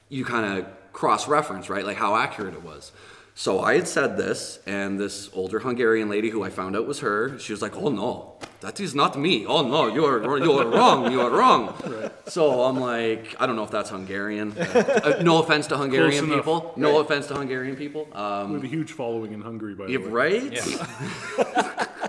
[0.08, 2.92] you kind of cross reference right, like how accurate it was.
[3.40, 7.00] So I had said this, and this older Hungarian lady who I found out was
[7.00, 9.46] her, she was like, "Oh no, that is not me.
[9.46, 11.10] Oh no, you are you are wrong.
[11.10, 11.72] You are wrong."
[12.26, 14.52] So I'm like, I don't know if that's Hungarian.
[15.00, 16.36] Uh, no offense to Hungarian enough.
[16.36, 16.72] people.
[16.76, 18.06] No offense to Hungarian people.
[18.12, 20.10] Um, We have a huge following in Hungary, by the yeah, way.
[20.20, 20.52] right?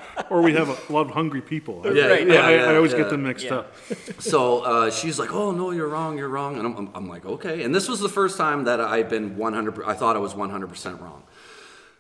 [0.32, 1.82] Or we have a lot of hungry people.
[1.86, 2.26] I, Yeah, Right.
[2.26, 3.00] Yeah, I, yeah, I always yeah.
[3.00, 3.56] get them mixed Yeah.
[3.58, 3.76] up.
[4.20, 6.18] So uh, she's like, "Oh no, you're wrong.
[6.18, 8.80] You're wrong." And I'm, I'm, I'm like, "Okay." And this was the first time that
[8.80, 9.84] I've been 100.
[9.84, 11.24] I thought I was 100 percent wrong.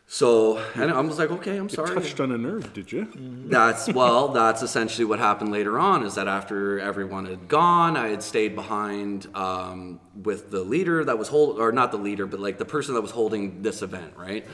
[0.07, 3.07] So and I was like, "Okay, I'm sorry." You touched on a nerve, did you?
[3.49, 6.03] That's well, that's essentially what happened later on.
[6.03, 11.17] Is that after everyone had gone, I had stayed behind um, with the leader that
[11.17, 14.13] was hold, or not the leader, but like the person that was holding this event,
[14.17, 14.45] right?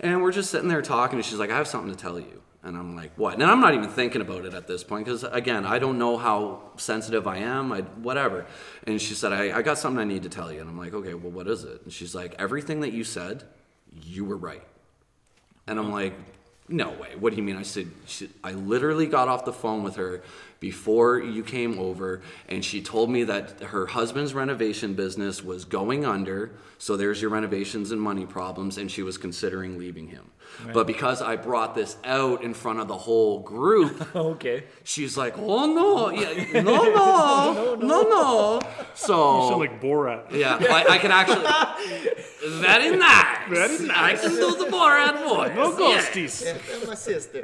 [0.00, 2.40] And we're just sitting there talking, and she's like, "I have something to tell you."
[2.64, 5.24] And I'm like, "What?" And I'm not even thinking about it at this point because,
[5.24, 7.72] again, I don't know how sensitive I am.
[7.72, 8.46] I whatever.
[8.86, 10.94] And she said, I, "I got something I need to tell you." And I'm like,
[10.94, 13.42] "Okay, well, what is it?" And she's like, "Everything that you said,
[13.92, 14.62] you were right."
[15.66, 16.14] And I'm like,
[16.68, 17.16] no way.
[17.18, 17.56] What do you mean?
[17.56, 20.22] I said, she, I literally got off the phone with her
[20.60, 26.04] before you came over, and she told me that her husband's renovation business was going
[26.04, 26.52] under.
[26.78, 30.30] So there's your renovations and money problems, and she was considering leaving him.
[30.72, 34.64] But because I brought this out in front of the whole group, Okay.
[34.84, 38.60] she's like, "Oh no, yeah, no, no, no, no."
[39.06, 40.30] So You sound like Borat.
[40.32, 41.44] yeah, I, I can actually.
[42.60, 43.48] Very nice.
[43.48, 44.18] Very nice.
[44.24, 45.54] I can do the Borat voice.
[45.54, 45.98] No Yeah.
[45.98, 46.44] ghosties.
[46.44, 47.42] Yeah, that's my sister.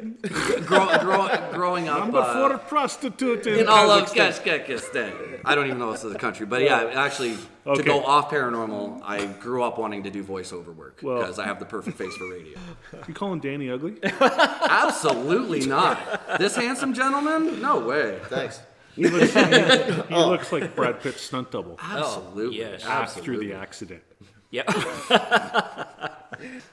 [0.67, 4.67] Grow, grow, growing up Number uh, four prostitute in, in all of Kazakhstan.
[4.67, 5.41] Kazakhstan.
[5.45, 7.37] I don't even know this is the country, but yeah, actually,
[7.75, 11.45] to go off paranormal, I grew up wanting to do voiceover work Well- because I
[11.47, 12.59] have the perfect face for radio.
[13.07, 13.95] You calling Danny ugly?
[14.03, 16.39] Absolutely not.
[16.39, 17.61] This handsome gentleman?
[17.61, 18.19] No way.
[18.27, 18.61] Thanks.
[18.99, 22.59] He looks, he, he looks like Brad Pitt's stunt double Absolutely.
[22.59, 22.85] yes.
[22.85, 23.47] after Absolutely.
[23.49, 24.03] the accident.
[24.51, 24.65] Yep.
[24.71, 26.13] I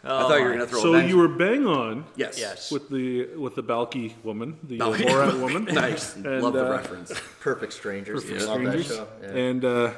[0.03, 0.79] thought you were gonna throw.
[0.81, 2.39] So a you were bang on Yes.
[2.39, 2.71] Yes.
[2.71, 5.05] with the with the Balki woman, the Balki.
[5.05, 5.65] Borat woman.
[5.73, 6.15] Nice.
[6.15, 7.11] And, Love the uh, reference.
[7.41, 8.23] Perfect strangers.
[8.23, 8.87] Perfect Love Strangers.
[8.89, 9.07] that show.
[9.21, 9.29] Yeah.
[9.29, 9.91] And uh,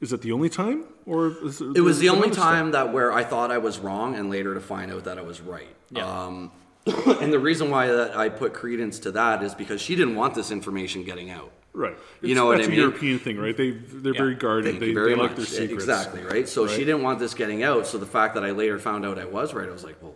[0.00, 2.44] is it the only time, or is It was the only another stuff?
[2.44, 5.22] time that where I thought I was wrong, and later to find out that I
[5.22, 5.74] was right.
[5.90, 6.06] Yeah.
[6.06, 6.50] Um,
[7.20, 10.34] and the reason why that I put credence to that is because she didn't want
[10.34, 11.50] this information getting out.
[11.74, 11.96] Right.
[12.20, 12.80] You It's- know what that's I a mean?
[12.80, 13.56] European thing, right?
[13.56, 14.78] They they're very guarded.
[14.80, 15.28] They very they much.
[15.28, 15.72] like their secrets.
[15.72, 16.48] Exactly, right?
[16.48, 17.86] So she didn't want this getting out.
[17.86, 20.14] So the fact that I later found out I was right, I was like, well,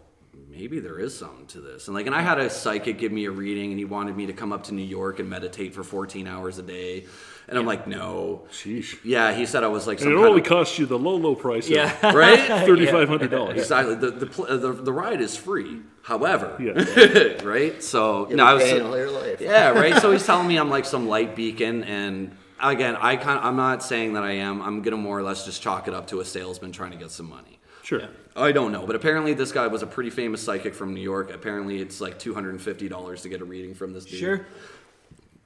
[0.50, 1.86] maybe there is something to this.
[1.88, 4.26] And like, and I had a psychic give me a reading, and he wanted me
[4.26, 7.06] to come up to New York and meditate for 14 hours a day.
[7.48, 8.42] And I'm like, no.
[8.50, 8.98] Sheesh.
[9.04, 11.14] Yeah, he said I was like And it kind only of, cost you the low
[11.16, 11.68] low price.
[11.68, 11.92] Yeah.
[12.08, 12.40] Of right?
[12.66, 13.58] Thirty five hundred dollars.
[13.58, 13.94] Exactly.
[13.94, 15.80] The the, uh, the the ride is free.
[16.02, 17.42] However, Yeah.
[17.44, 17.82] right?
[17.82, 19.40] So You'll no, I was paying all your life.
[19.40, 19.96] yeah, right.
[20.00, 23.82] So he's telling me I'm like some light beacon, and again, I kind I'm not
[23.82, 24.60] saying that I am.
[24.62, 27.10] I'm gonna more or less just chalk it up to a salesman trying to get
[27.12, 27.58] some money.
[27.82, 28.02] Sure.
[28.34, 31.32] I don't know, but apparently this guy was a pretty famous psychic from New York.
[31.32, 34.18] Apparently, it's like two hundred and fifty dollars to get a reading from this dude.
[34.18, 34.46] Sure.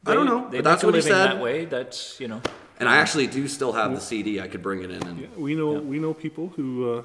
[0.06, 1.32] I don't know, They but that's what he said.
[1.32, 2.40] That way, that's you know.
[2.78, 4.40] And I actually do still have the CD.
[4.40, 5.36] I could bring it in and.
[5.36, 7.02] We know we know people who uh,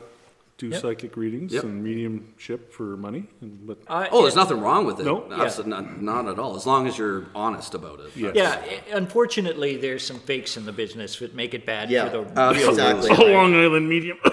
[0.57, 0.81] do Yep.
[0.81, 1.63] psychic readings Yep.
[1.65, 5.05] and mediumship for money, and, but I- Oh, there's nothing wrong with it.
[5.05, 5.25] No.
[5.29, 5.41] Yeah.
[5.41, 6.55] Absolutely not, not at all.
[6.55, 8.15] As long as you're honest about it.
[8.15, 8.31] Yeah.
[8.33, 8.61] Yeah,
[8.93, 12.05] unfortunately, there's some fakes in the business that make it bad Yeah.
[12.09, 13.09] for the Uh, real Exactly.
[13.09, 14.17] a Long Island medium.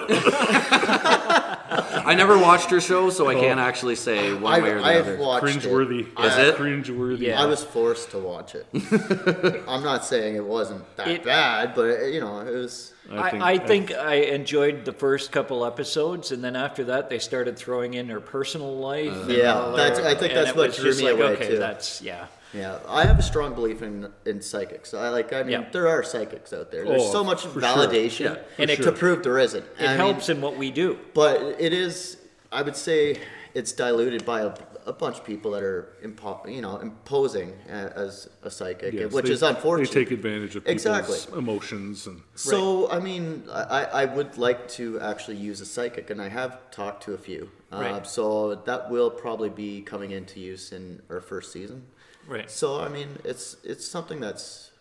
[2.05, 4.85] I never watched her show, so I can't actually say one I've, way or the
[4.85, 5.17] I've other.
[5.17, 6.01] watched Cringeworthy.
[6.01, 6.25] it.
[6.25, 6.55] Is I, it?
[6.55, 7.19] Cringeworthy.
[7.19, 7.41] Yeah.
[7.41, 8.65] I was forced to watch it.
[9.67, 12.93] I'm not saying it wasn't that It- bad, but you know, it was.
[13.19, 17.57] I, I think I enjoyed the first couple episodes, and then after that, they started
[17.57, 19.11] throwing in her personal life.
[19.23, 21.47] and Yeah, all that's- her- I think that's what was drew me like, away, okay,
[21.49, 21.57] too.
[21.57, 22.25] That's yeah.
[22.53, 24.93] Yeah, I have a strong belief in in psychics.
[24.93, 25.33] I like.
[25.33, 25.69] I mean, Yeah.
[25.71, 26.85] there are psychics out there.
[26.85, 27.61] There's Oh, so much for sure.
[27.61, 29.65] validation, Yeah, And it- to prove there isn't.
[29.79, 30.99] It I mean, helps in what we do.
[31.15, 32.17] but it is.
[32.51, 33.17] I would say
[33.55, 34.51] it's diluted by a,
[34.85, 39.25] a bunch of people that are, impo- you know, imposing as a psychic, Yes, which
[39.25, 39.91] they- is unfortunate.
[39.91, 41.37] They take advantage of people's Exactly.
[41.37, 46.21] emotions and So, I mean, I, I would like to actually use a psychic, and
[46.21, 47.49] I have talked to a few.
[47.71, 48.07] Uh, Right.
[48.07, 51.87] so that will probably be coming into use in our first season.
[52.27, 52.49] Right.
[52.49, 54.71] So, I mean, it's it's something that's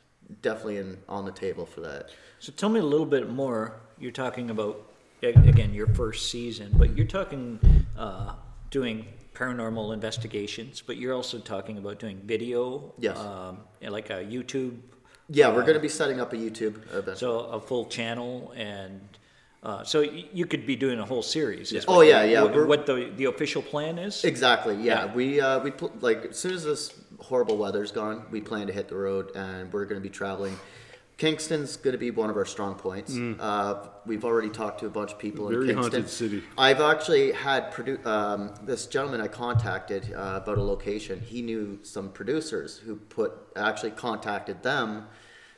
[0.42, 2.11] definitely in, on the table for that.
[2.38, 3.80] So tell me a little bit more.
[3.98, 4.76] You're talking about
[5.22, 7.59] again your first season, but you're talking
[7.96, 8.34] uh,
[8.70, 9.07] doing
[9.53, 12.95] paranormal investigations, but you're also talking about doing video.
[12.99, 13.18] Yes.
[13.18, 14.78] Um, like a YouTube.
[15.28, 17.18] Yeah, we're going to be setting up a YouTube event.
[17.18, 19.01] So a full channel and.
[19.64, 21.72] Uh, so y- you could be doing a whole series.
[21.72, 24.24] is Oh, yeah, yeah, What, what the the official plan is?
[24.24, 24.74] Exactly.
[24.74, 25.14] Yeah, Yeah.
[25.14, 28.72] we uh, we pl- like as soon as this horrible weather's gone, we plan to
[28.72, 30.59] hit the road, and we're going to be traveling.
[31.23, 33.16] Kingston's going to be one of our strong points.
[33.16, 35.66] Uh, we've already talked to a bunch of people in Kingston.
[35.77, 36.43] Very haunted city.
[36.59, 41.20] I've actually had produ- um, this gentleman I contacted uh, about a location.
[41.20, 45.07] He knew some producers who put actually contacted them,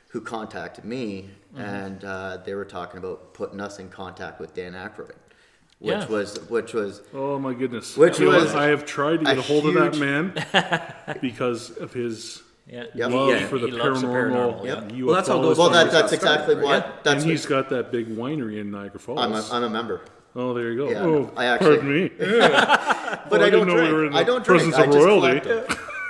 [0.09, 4.75] who contacted me, and uh, they were talking about putting us in contact with Dan
[4.75, 5.13] Aykroyd,
[5.79, 6.07] which Yeah.
[6.09, 7.97] was which was Oh my goodness!
[7.97, 8.55] Which know was?
[8.55, 12.85] I have tried to get a a hold of that man because of his Yeah.
[12.95, 13.11] Yep.
[13.11, 14.63] love Yeah, for the he loves the paranormal.
[14.63, 14.75] paranormal, yeah.
[14.99, 15.05] UFOs.
[15.07, 16.65] Well, that's how Ghostbusters Well, that, got that's started, exactly right?
[16.65, 16.85] what.
[16.87, 19.19] and That's he's what, got that big winery in Niagara Falls.
[19.21, 20.01] I'm a, I'm a member.
[20.35, 20.91] oh, there you go.
[20.91, 22.11] Yeah, oh, I actually- pardon me.
[23.29, 23.93] But Well, I I don't didn't know we drink.
[23.93, 24.63] were in I don't drink.
[24.63, 25.49] presence I of just royalty.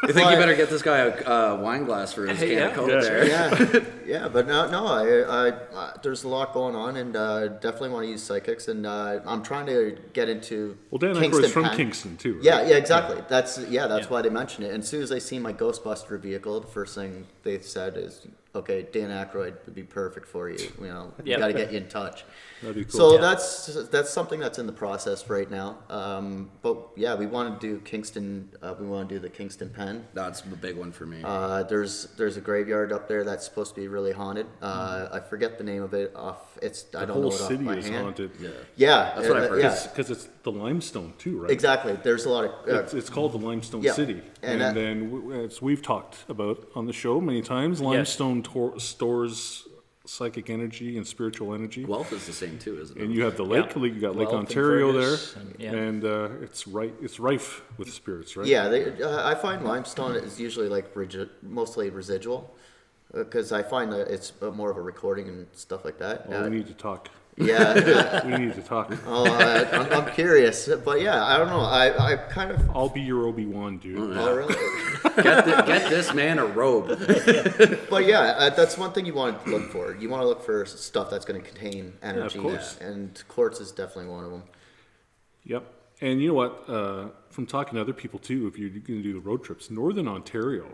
[0.06, 2.58] You think you better get this guy a uh, wine glass for his Hey, can
[2.58, 2.64] yeah.
[2.66, 3.00] of Coke Yeah.
[3.00, 3.26] there?
[3.26, 4.86] yeah, yeah, but no, no.
[4.86, 8.68] I, I, uh, there's a lot going on, and uh, definitely want to use psychics,
[8.68, 10.76] and uh, I'm trying to get into.
[10.90, 11.76] Well, Dan Kingston Aykroyd's from Pen.
[11.76, 12.34] Kingston too.
[12.34, 12.44] Right?
[12.44, 13.22] Yeah, yeah, exactly.
[13.28, 14.10] That's yeah, that's Yeah.
[14.12, 14.72] why they mentioned it.
[14.74, 18.26] And as soon as they see my Ghostbuster vehicle, the first thing they said is,
[18.54, 20.58] "Okay, Dan Aykroyd would be perfect for you.
[20.80, 21.38] You know, we Yeah.
[21.38, 22.24] got to get you in touch."
[22.62, 22.98] That'd be cool.
[22.98, 23.20] So Yeah.
[23.20, 25.78] that's that's something that's in the process right now.
[25.90, 28.48] Um, but yeah, we want to do Kingston.
[28.62, 30.06] Uh, we want to do the Kingston Pen.
[30.14, 31.20] That's a big one for me.
[31.24, 34.46] Uh, there's there's a graveyard up there that's supposed to be really haunted.
[34.60, 36.12] Uh, I forget the name of it.
[36.16, 38.04] Off it's I don't know whole it off city my is hand.
[38.04, 38.30] haunted.
[38.40, 38.48] yeah.
[38.76, 39.62] Yeah, That's what I've uh, heard.
[39.62, 41.50] Yeah, because it's the limestone too, right?
[41.50, 41.96] exactly.
[42.02, 43.92] There's a lot of uh, It's, it's called the Limestone Yeah.
[43.92, 47.80] City, And and, that- then w- as we've talked about on the show many times,
[47.80, 49.66] limestone tor- stores
[50.06, 51.82] psychic energy and spiritual energy.
[51.84, 53.02] Guelph is the same too, isn't it?
[53.02, 53.82] and you have the lake, Yeah.
[53.84, 55.72] you got Lake Guelph and Ontario Fergus there, and- yeah.
[55.72, 58.46] and uh, it's right, it's rife with spirits, right?
[58.46, 58.68] yeah.
[58.68, 62.54] They, uh, I find limestone is usually like regi- mostly residual
[63.14, 66.28] because I find that it's uh, more of a recording and stuff like that.
[66.28, 67.08] Well, Uh, we need to talk.
[67.36, 68.24] yeah.
[68.26, 68.92] We need to talk.
[69.06, 71.60] oh, uh, I'm, I'm curious, but yeah, I don't know.
[71.60, 72.70] I, I kind of.
[72.70, 73.98] I'll be your Obi Wan, dude.
[74.16, 74.54] Oh, really?
[75.22, 76.88] get, thi- get this man a robe.
[77.90, 79.96] But yeah, uh, that's one thing you want to look for.
[79.96, 82.78] You want to look for stuff that's going to contain energy, course.
[82.80, 84.42] and quartz is definitely one of them.
[85.44, 85.64] Yep.
[86.00, 86.64] And you know what?
[86.68, 89.70] Uh, from talking to other people too, if you're going to do the road trips,
[89.70, 90.66] Northern Ontario,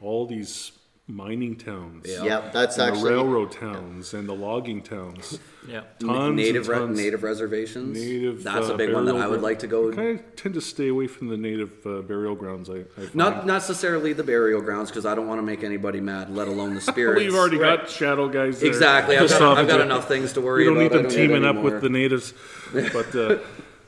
[0.00, 0.72] all these
[1.08, 2.24] mining towns, Yeah.
[2.24, 5.38] Yeah, that's and actually the railroad towns, and the logging towns.
[5.68, 5.82] Yeah.
[6.00, 6.98] Tons native and re- tons.
[6.98, 7.96] native reservations.
[7.96, 8.42] Native.
[8.42, 9.92] That's uh, a big one that I would like to go.
[9.92, 12.68] I kind of tend to stay away from the native uh, burial grounds.
[12.68, 12.84] I, I.
[13.14, 16.48] Not not necessarily the burial grounds because I don't want to make anybody mad, let
[16.48, 17.14] alone the spirits.
[17.18, 17.78] Well, you've already Right.
[17.78, 18.58] got shadow guys.
[18.58, 19.14] There exactly.
[19.16, 20.90] I've pissed got, I've got enough things to worry You don't about.
[20.94, 22.34] need I them need teaming up with the natives,
[22.72, 23.38] but uh,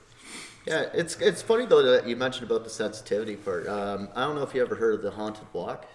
[0.68, 0.86] yeah.
[0.94, 3.66] It's it's funny though that you mentioned about the sensitivity part.
[3.66, 5.86] Um, I don't know if you ever heard of the haunted walk.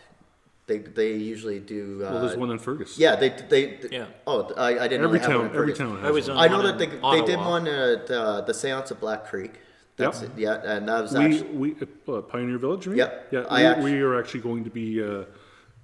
[0.69, 2.03] They they usually do.
[2.05, 2.97] Uh, well, there's one in Fergus.
[2.97, 3.79] Yeah, they they.
[3.91, 4.05] Yeah.
[4.25, 5.95] Oh, I, I didn't every know they have one town, in every town.
[5.97, 6.37] Has I was one.
[6.37, 9.53] on I know that they, they did one at uh, the Seance of Black Creek.
[9.97, 10.29] That's Yep.
[10.37, 10.39] it.
[10.39, 11.75] Yeah, and that was we actually we
[12.07, 12.85] uh, Pioneer Village.
[12.85, 12.99] you mean?
[12.99, 13.27] Yep.
[13.31, 15.25] Yeah, I we, act- we are actually going to be uh,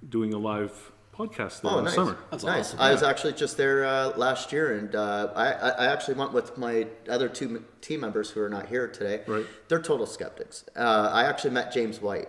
[0.08, 0.72] doing a live
[1.14, 1.94] podcast there Oh, in the nice.
[1.94, 2.16] summer.
[2.30, 2.66] That's nice.
[2.68, 6.14] awesome, I was actually just there uh, last year, and uh, I, I I actually
[6.14, 9.22] went with my other two team members who are not here today.
[9.26, 9.46] Right.
[9.68, 10.64] They're total skeptics.
[10.76, 12.28] Uh, I actually met James White,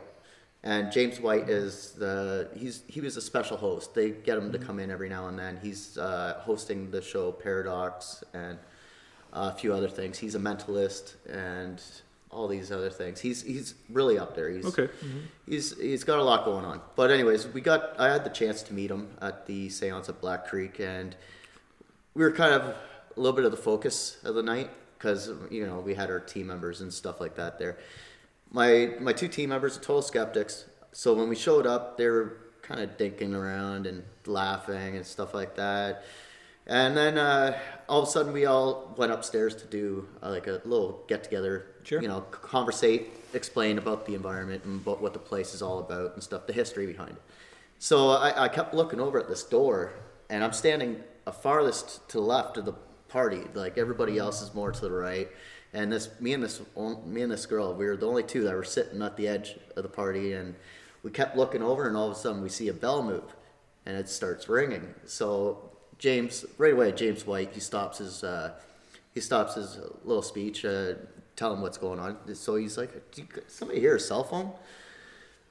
[0.68, 3.95] and James White is the he's he was a special host.
[3.95, 5.57] They get him to come in every now and then.
[5.63, 8.59] He's uh, hosting the show Paradox and
[9.32, 10.18] a few other things.
[10.18, 11.82] He's a mentalist and
[12.30, 13.22] all these other things.
[13.22, 14.49] He's he's really up there.
[14.49, 14.89] He's Okay.
[15.47, 16.82] He's he's got a lot going on.
[16.97, 20.20] But anyways, we got I had the chance to meet him at the séance at
[20.20, 21.15] Black Creek, and
[22.13, 22.76] we were kind of a
[23.15, 26.47] little bit of the focus of the night because you know we had our team
[26.47, 27.78] members and stuff like that there.
[28.51, 32.37] My my two team members are total skeptics, so when we showed up, they were
[32.61, 36.03] kind of dinking around and laughing and stuff like that.
[36.65, 40.47] And then uh, all of a sudden, we all went upstairs to do uh, like
[40.47, 41.67] a little get together.
[41.83, 42.01] Sure.
[42.01, 46.13] You know, conversate, explain about the environment and about what the place is all about
[46.15, 47.21] and stuff, the history behind it.
[47.79, 49.93] So I, I kept looking over at this door,
[50.29, 52.73] and I'm standing farthest to the left of the
[53.09, 53.41] party.
[53.53, 55.29] Like everybody else is more to the right.
[55.73, 56.61] And this, me and this,
[57.05, 59.57] me and this girl, we were the only two that were sitting at the edge
[59.75, 60.55] of the party, and
[61.03, 63.35] we kept looking over, and all of a sudden we see a bell move,
[63.85, 64.93] and it starts ringing.
[65.05, 68.53] So James, right away, James White, he stops his, uh,
[69.13, 70.93] he stops his little speech, uh,
[71.35, 72.17] tell him what's going on.
[72.33, 74.53] So he's like, "Do you, somebody hear a cell phone?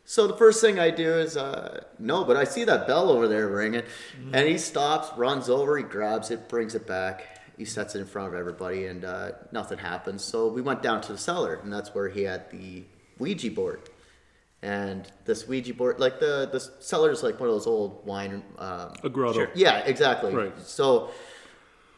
[0.09, 3.27] So the first thing I do is, uh, no, but I see that bell over
[3.27, 3.83] there ringing,
[4.33, 8.07] and he stops, runs over, he grabs it, brings it back, he sets it in
[8.07, 10.23] front of everybody, and uh, nothing happens.
[10.23, 12.85] So we went down to the cellar, and that's where he had the
[13.19, 13.81] Ouija board.
[14.63, 18.43] And this Ouija board, like the the cellar is like one of those old wine.
[18.59, 19.49] Um, A grotto.
[19.55, 20.35] yeah, exactly.
[20.35, 20.59] Right.
[20.61, 21.11] So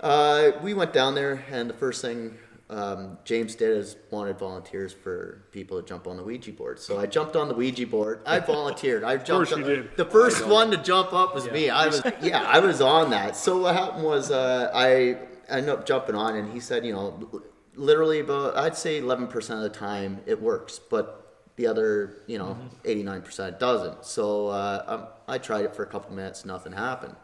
[0.00, 2.36] uh, we went down there, and the first thing
[2.70, 6.78] um, James did is wanted volunteers for people to jump on the Ouija board.
[6.78, 8.20] So I jumped on the Ouija board.
[8.26, 9.02] I volunteered.
[9.04, 9.50] I jumped.
[9.50, 9.96] course you on- did.
[9.96, 11.70] The first one to jump up was me.
[11.70, 13.36] I was yeah, I was on that.
[13.36, 15.16] So what happened was uh, I
[15.49, 17.42] ended up jumping on, and he said, you know,
[17.74, 21.24] literally about I'd say 11% of the time it works, but
[21.57, 24.05] the other, you know, 89% doesn't.
[24.05, 27.16] So uh, um, I tried it for a couple minutes, nothing happened.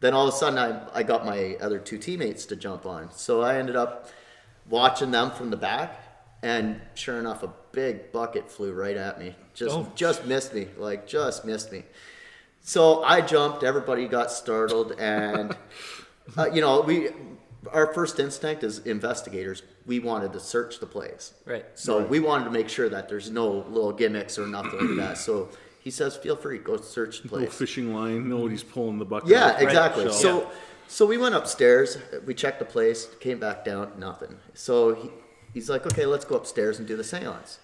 [0.00, 3.10] Then all of a sudden, I, I got my other two teammates to jump on.
[3.12, 4.08] So I ended up
[4.68, 6.00] watching them from the back,
[6.42, 9.34] and sure enough, a big bucket flew right at me.
[9.54, 9.90] Just Oh.
[9.96, 11.82] just missed me, like just missed me.
[12.60, 13.64] So I jumped.
[13.64, 15.56] Everybody got startled, and
[16.36, 17.10] uh, you know we.
[17.72, 21.34] Our first instinct as investigators, we wanted to search the place.
[21.44, 21.64] Right.
[21.74, 25.18] So we wanted to make sure that there's no little gimmicks or nothing like that.
[25.18, 25.48] So
[25.80, 28.28] he says, "Feel free, go search the No place." fishing line.
[28.28, 29.28] Nobody's pulling the bucket.
[29.30, 29.62] Yeah, out.
[29.62, 30.04] exactly.
[30.06, 30.50] So- So,
[30.88, 31.98] so we went upstairs.
[32.26, 33.08] We checked the place.
[33.20, 33.92] Came back down.
[33.98, 34.36] Nothing.
[34.54, 35.10] So he,
[35.54, 37.58] he's like, "Okay, let's go upstairs and do the séance."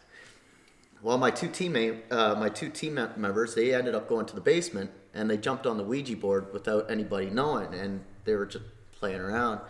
[1.02, 4.40] Well, my two teammate, uh, my two team members, they ended up going to the
[4.40, 8.64] basement and they jumped on the Ouija board without anybody knowing, and they were just
[8.92, 9.60] playing around.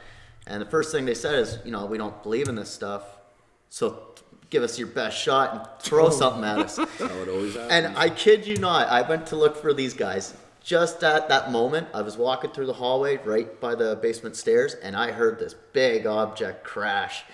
[0.46, 3.02] And the first thing they said is, "You know, we don't believe in this stuff,
[3.70, 4.14] so
[4.50, 7.72] give us your best shot and throw something at us." How it always happens.
[7.72, 10.34] And I kid you not, I went to look for these guys.
[10.62, 14.74] Just at that moment, I was walking through the hallway right by the basement stairs,
[14.74, 17.24] and I heard this big object crash.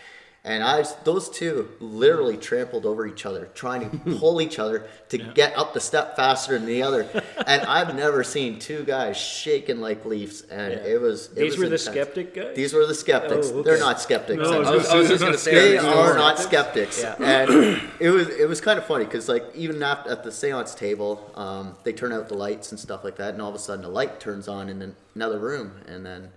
[0.42, 5.18] And I, those two literally trampled over each other, trying to pull each other to
[5.18, 7.06] get up the step faster than the other.
[7.46, 11.26] And I've never seen two guys shaking like leaves, and it was.
[11.32, 12.56] It These was were the skeptic guys?
[12.56, 13.48] These were the skeptics.
[13.50, 13.70] Oh, okay.
[13.70, 14.42] They're not skeptics.
[14.42, 16.96] No, I was, I was just gonna say, They are are not skeptics?
[16.96, 17.42] skeptics, Yeah.
[17.42, 20.74] and it was it was kind of funny because like even after, at the séance
[20.74, 23.58] table, um, they turn out the lights and stuff like that, and all of a
[23.58, 26.30] sudden the light turns on and an- another room, and then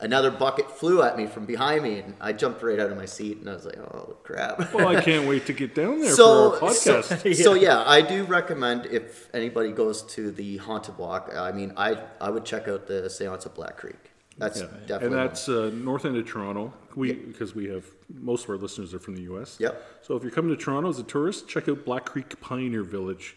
[0.00, 3.06] another bucket flew at me from behind me, and I jumped right out of my
[3.06, 4.72] seat, and I was like, oh crap.
[4.74, 7.42] Well, I can't wait to get down there So, for our so, podcast.
[7.44, 11.32] so yeah, I do recommend if anybody goes to the haunted walk.
[11.36, 13.96] I mean, I I would check out the séance at Black Creek.
[14.38, 14.66] That's Yeah.
[14.86, 16.72] definitely And that's uh, north end of Toronto.
[16.94, 19.56] We because we have most of our listeners are from the U.S.
[19.58, 19.82] Yep.
[20.02, 23.36] So if you're coming to Toronto as a tourist, check out Black Creek Pioneer Village.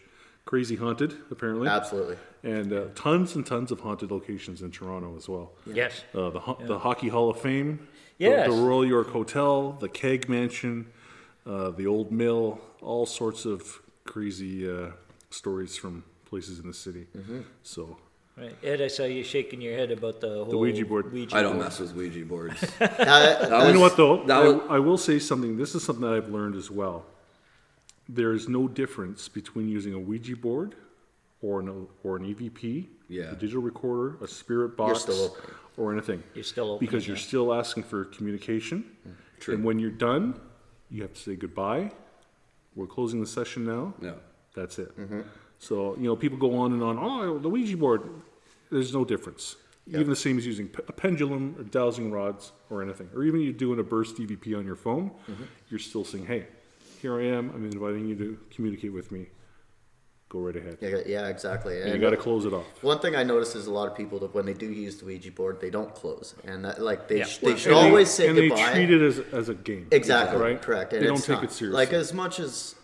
[0.50, 1.68] Crazy haunted, apparently.
[1.68, 2.16] absolutely.
[2.42, 5.52] And uh, tons and tons of haunted locations in Toronto as well.
[5.64, 6.02] Yes.
[6.12, 7.86] Uh, the ho- the Hockey Hall of Fame,
[8.18, 8.48] the- Yes.
[8.48, 10.86] the, Royal York Hotel, the Keg Mansion,
[11.46, 14.90] uh, the Old Mill, all sorts of crazy uh,
[15.30, 17.06] stories from places in the city.
[17.16, 17.40] Mm-hmm.
[17.62, 17.96] So
[18.36, 18.56] Right.
[18.64, 21.12] Ed, I saw you shaking your head about the whole Ouija board.
[21.12, 21.64] Ouija I don't board.
[21.66, 22.60] mess with Ouija boards.
[22.62, 24.24] Uh, That you know what though?
[24.24, 25.56] that I, was- I will say something.
[25.58, 27.04] This is something that I've learned as well.
[28.14, 30.74] There is no difference between using a Ouija board
[31.42, 33.32] or an or an EVP, Yeah.
[33.32, 35.36] a digital recorder, a spirit box, still
[35.76, 36.22] or anything.
[36.34, 37.22] You're still open, because you're yeah.
[37.22, 38.84] still asking for communication.
[39.38, 39.54] True.
[39.54, 40.38] And when you're done,
[40.90, 41.92] you have to say goodbye.
[42.74, 43.94] We're closing the session now.
[44.00, 44.16] No.
[44.54, 44.96] That's it.
[44.98, 45.20] Mm-hmm.
[45.58, 48.02] So, you know, people go on and on, oh, the Ouija board.
[48.70, 49.56] There's no difference.
[49.86, 53.08] Even the same as using a pendulum or dowsing rods or anything.
[53.14, 55.44] Or even you doing a burst EVP on your phone, Mm-hmm.
[55.68, 56.46] you're still saying, hey,
[57.00, 57.50] here I am.
[57.54, 59.26] I'm inviting you to communicate with me.
[60.28, 60.78] Go right ahead.
[60.80, 61.82] Yeah, yeah, exactly.
[61.82, 62.64] And you got to close it off.
[62.82, 65.04] one thing I notice is a lot of people that when they do use the
[65.06, 67.24] Ouija board, they don't close, and that, like they Yeah.
[67.24, 68.54] sh- they should And they- always say and goodbye.
[68.54, 69.88] they treat it as, as a game.
[69.90, 70.62] exactly Right?
[70.62, 70.92] correct.
[70.92, 71.44] They don't take not.
[71.44, 71.76] it seriously.
[71.76, 72.76] Like as much as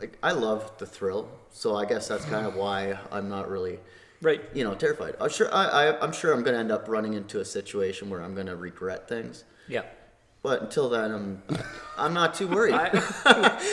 [0.00, 3.78] like I love the thrill, so I guess that's kind of why I'm not really
[4.22, 4.40] Right.
[4.54, 5.16] you know terrified.
[5.20, 8.08] I'm sure I, I I'm sure I'm going to end up running into a situation
[8.08, 9.44] where I'm going to regret things.
[9.68, 9.82] Yeah.
[10.46, 11.42] But until then, I'm
[11.98, 12.72] I'm not too worried.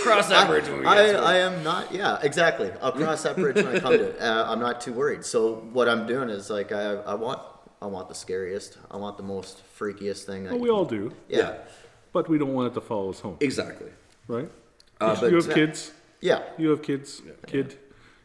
[0.02, 1.24] Cross that bridge when we I, get to it.
[1.24, 1.94] I am not.
[1.94, 2.72] Yeah, exactly.
[2.82, 4.20] I'll cross that bridge when I come to it.
[4.20, 5.24] Uh, I'm not too worried.
[5.24, 7.40] So what I'm doing is like I, I want
[7.80, 8.80] I want the scariest.
[8.90, 10.46] I want the most freakiest thing.
[10.46, 11.58] Well, we all do, yeah.
[12.12, 13.92] but we don't want it to follow us home, Exactly.
[14.28, 14.50] right?
[15.00, 15.92] Uh, you but- have kids.
[16.22, 16.42] Yeah.
[16.58, 17.22] You have kids.
[17.46, 17.78] Kid.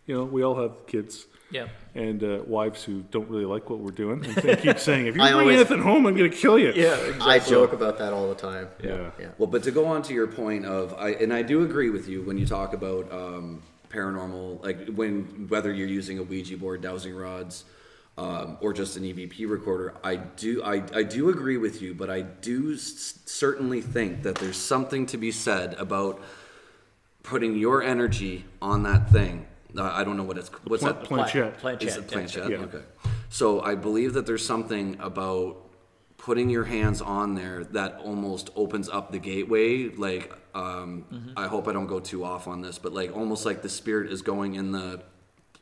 [0.06, 1.26] You know, we all have kids.
[1.50, 1.68] Yeah.
[1.94, 5.16] And uh, wives who don't really like what we're doing and they keep saying, "If
[5.16, 6.98] you I bring always- anything home, I'm going to kill you." Yeah.
[7.20, 8.68] I joke about that all the time.
[8.82, 9.10] Yeah.
[9.18, 9.28] Yeah.
[9.38, 12.06] Well, but to go on to your point of, I, and I do agree with
[12.08, 16.82] you when you talk about um, paranormal, like when whether you're using a Ouija board,
[16.82, 17.64] dowsing rods,
[18.18, 19.94] um, or just an EVP recorder.
[20.04, 24.34] I do, I, I do agree with you, but I do s- certainly think that
[24.34, 26.20] there's something to be said about
[27.22, 29.46] putting your energy on that thing.
[29.76, 31.58] Uh, I don't know what it's what's Pla- that planchette.
[31.58, 31.88] Planchette.
[31.88, 32.50] is it that's planchette?
[32.50, 32.58] Yeah.
[32.58, 32.82] Okay.
[33.28, 35.56] So I believe that there's something about
[36.16, 39.88] putting your hands on there that almost opens up the gateway.
[39.88, 43.62] Like, um, I hope I don't go too off on this, but like almost like
[43.62, 45.02] the spirit is going in the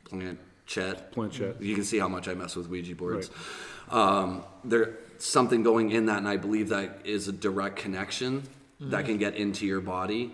[0.05, 1.11] planchette.
[1.11, 1.61] Planchette.
[1.61, 3.29] You can see how much I mess with Ouija boards.
[3.89, 8.43] Um, there something going in that, and I believe that is a direct connection
[8.79, 10.33] that can get into your body.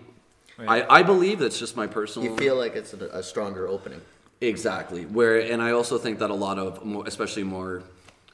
[0.58, 2.30] I, I believe that's just my personal.
[2.30, 4.00] You feel like it's a, a stronger opening.
[4.40, 5.04] Exactly.
[5.06, 7.82] Where, and I also think that a lot of, more, especially more,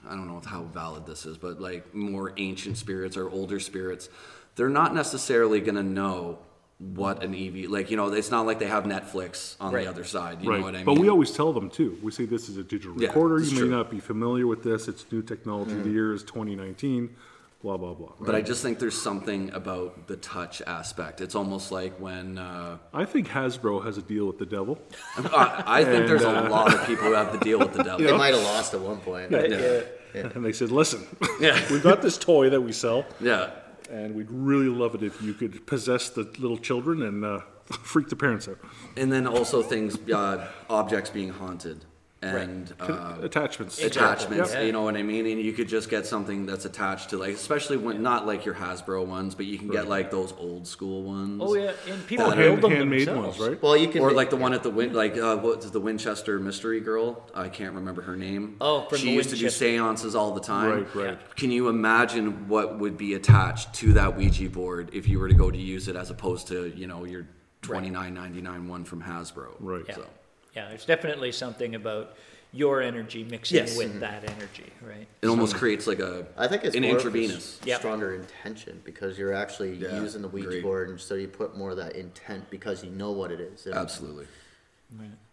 [0.09, 4.09] I don't know how valid this is, but like more ancient spirits or older spirits,
[4.57, 6.39] they're not necessarily going to know
[6.79, 9.85] what an EV, like, you know, it's not like they have Netflix on Right.
[9.85, 10.43] the other side.
[10.43, 10.59] You right.
[10.61, 10.87] know what I mean?
[10.87, 11.99] But we always tell them too.
[12.03, 13.37] We say this is a digital recorder.
[13.39, 13.69] it's You may true.
[13.69, 13.77] Mm-hmm.
[13.77, 14.89] not be familiar with this.
[14.89, 15.75] It's new technology.
[15.75, 17.15] The year is 2019.
[17.63, 18.13] Blah blah blah.
[18.19, 21.21] But I just think there's something about the touch aspect.
[21.21, 24.79] It's almost like when uh, I think Hasbro has a deal with the devil.
[25.19, 27.83] I, I think there's uh, a lot of people who have to deal with the
[27.83, 28.07] devil.
[28.07, 29.31] They might have lost at one point.
[29.31, 29.83] Yeah.
[30.15, 31.07] And they said, listen,
[31.41, 31.61] Yeah.
[31.71, 33.51] we've got this toy that we sell, Yeah.
[33.91, 37.41] and we'd really love it if you could possess the little children and uh,
[37.85, 38.59] freak the parents out.
[38.97, 41.85] And then also things, uh, objects being haunted
[42.23, 43.83] and uh, Attachments.
[43.83, 44.53] attachments.
[44.53, 44.61] Yeah.
[44.61, 45.25] You know what I mean?
[45.27, 48.55] And you could just get something that's attached to like, especially when not like your
[48.55, 51.41] Hasbro ones, but you can get like those old school ones.
[51.43, 53.39] Oh yeah, and people That build Hand, them handmade themselves.
[53.39, 53.63] ones, right?
[53.63, 55.81] Well, you can Or make- like the one at the win, like uh, what's the
[55.81, 57.27] Winchester Mystery Girl?
[57.35, 58.57] I can't remember her name.
[58.61, 60.71] Oh, from she the used to do seances all the time.
[60.71, 61.37] Right, right.
[61.37, 65.35] Can you imagine what would be attached to that Ouija board if you were to
[65.35, 67.27] go to use it as opposed to you know your
[67.63, 69.55] twenty nine ninety nine one from Hasbro?
[69.59, 69.85] Right.
[69.89, 69.95] Yeah.
[69.95, 70.07] So.
[70.55, 72.17] Yeah, there's definitely something about
[72.53, 73.77] your energy mixing Yes.
[73.77, 74.01] with mm-hmm.
[74.01, 75.07] that energy, right?
[75.23, 77.59] It almost creates like a I think it's an more of a intravenous.
[77.61, 77.79] s- Yep.
[77.79, 80.63] stronger intention because you're actually Yeah, using the Ouija agreed.
[80.63, 83.67] board, and so you put more of that intent because you know what it is
[83.67, 84.27] and Absolutely.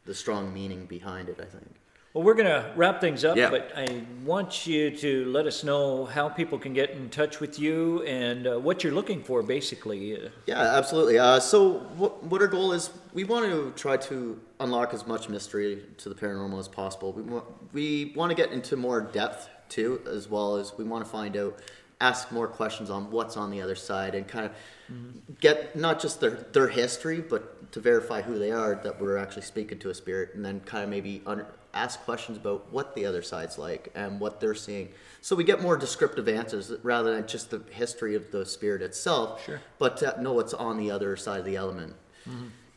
[0.05, 1.39] the strong meaning behind it.
[1.41, 1.75] I think.
[2.17, 3.51] Well, we're going to wrap things up, Yeah.
[3.51, 7.59] but I want you to let us know how people can get in touch with
[7.59, 10.19] you and uh, what you're looking for, basically.
[10.47, 11.19] Yeah, absolutely.
[11.19, 15.29] Uh, so, what, what our goal is, we want to try to unlock as much
[15.29, 17.13] mystery to the paranormal as possible.
[17.13, 21.05] We want, we want to get into more depth too, as well as we want
[21.05, 21.59] to find out,
[22.01, 26.19] ask more questions on what's on the other side, and kind of get not just
[26.19, 29.93] their their history, but to verify who they are, that we're actually speaking to a
[29.93, 31.45] spirit, and then kind of maybe un-
[31.77, 34.89] ask questions about what the other side's like and what they're seeing.
[35.21, 39.43] So we get more descriptive answers rather than just the history of the spirit itself,
[39.45, 39.61] Sure.
[39.77, 41.93] but to know what's on the other side of the element.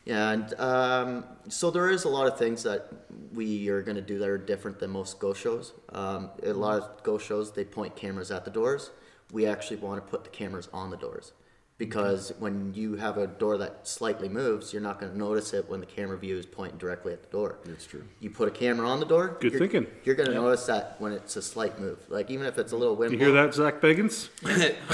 [0.07, 2.87] And um, so there is a lot of things that
[3.33, 5.73] we are going to do that are different than most ghost shows.
[5.89, 8.89] Um, a lot of ghost shows they point cameras at the doors.
[9.31, 11.33] We actually want to put the cameras on the doors
[11.81, 15.67] because when you have a door that slightly moves, you're not going to notice it
[15.67, 17.57] when the camera view is pointing directly at the door.
[17.65, 18.03] That's true.
[18.19, 19.35] You put a camera on the door.
[19.41, 19.87] Good you're, thinking.
[20.03, 22.77] You're going to notice that when it's a slight move, like even if it's a
[22.77, 23.13] little wind.
[23.13, 24.29] You hear that, Zak Bagans?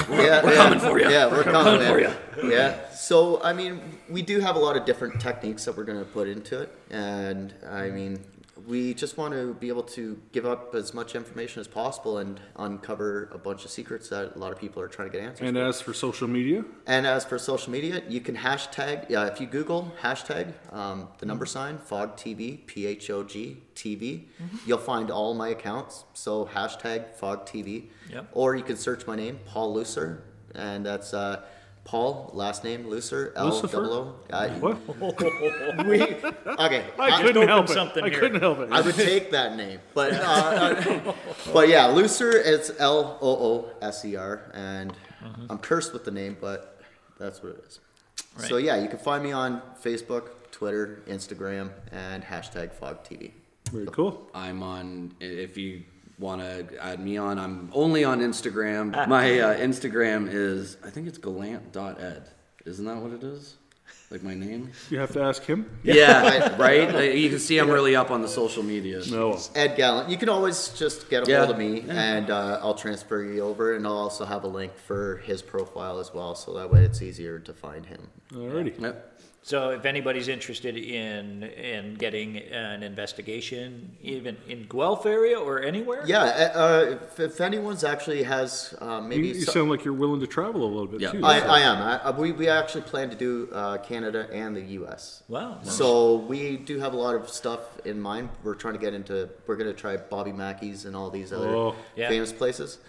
[0.10, 1.10] yeah, we're coming for ya.
[1.10, 2.50] Yeah, we're, coming, for man.
[2.50, 2.90] Yeah.
[2.92, 6.06] So I mean, we do have a lot of different techniques that we're going to
[6.06, 8.24] put into it, and I mean,
[8.68, 12.38] we just want to be able to give up as much information as possible and
[12.57, 15.47] uncover a bunch of secrets that a lot of people are trying to get answers.
[15.47, 15.63] And for.
[15.63, 19.47] as for social media, And as for social media, you can hashtag, yeah, if you
[19.47, 24.26] Google hashtag um, the number sign Fog TV, P H O G TV,
[24.65, 26.03] you'll find all my accounts.
[26.13, 27.86] So hashtag Fog TV.
[28.11, 28.30] Yep.
[28.34, 31.41] Or you can search my name, Paul Looser, and that's uh,
[31.88, 33.78] Paul, last name Looser, L Lucifer?
[33.78, 34.16] double O.
[34.36, 34.78] I- what?
[35.88, 36.84] we, okay.
[37.00, 37.74] I couldn't open help it.
[37.74, 38.20] something I here.
[38.20, 38.70] couldn't help it.
[38.74, 41.14] I would take that name, but uh, uh,
[41.54, 44.92] but yeah, Looser it's L O O S E R, and
[45.50, 46.82] I'm cursed with the name, but
[47.18, 47.80] that's what it is.
[48.50, 53.32] So yeah, you can find me on Facebook, Twitter, Instagram, and hashtag Fog TV.
[53.72, 54.30] Very cool.
[54.36, 55.14] I'm on.
[55.22, 55.84] If you
[56.20, 59.07] want to add me on, I'm only on Instagram.
[59.07, 62.30] My uh, Instagram is I think it's galant.ed.
[62.65, 63.55] Isn't that what it is?
[64.09, 64.72] Like my name?
[64.89, 65.70] You have to ask him.
[65.84, 67.13] Yeah, right.
[67.15, 69.01] You can see I'm really up on the social media.
[69.09, 69.38] No.
[69.53, 70.09] Ed Gallant.
[70.09, 71.39] You can always just get a Yeah.
[71.39, 74.78] hold of me, and uh, I'll transfer you over, and I'll also have a link
[74.78, 78.07] for his profile as well, so that way it's easier to find him.
[78.32, 78.80] Alrighty.
[78.80, 79.22] Yep.
[79.48, 86.04] So if anybody's interested in in getting an investigation, even in Guelph area or anywhere,
[86.06, 89.93] Yeah, uh, uh, if, if anyone's actually has uh, maybe you so- sound like you're
[89.93, 91.12] willing to travel a little bit Yeah.
[91.14, 91.24] too.
[91.24, 91.78] I, I am.
[91.82, 95.24] I, I- we, we actually plan to do uh, Canada and the U.S.
[95.30, 95.60] Wow.
[95.64, 98.28] So we do have a lot of stuff in mind.
[98.43, 99.30] We're trying to get into.
[99.48, 101.76] We're going to try Bobby Mackey's and all these other Oh.
[101.95, 102.10] Yeah.
[102.10, 102.80] famous places.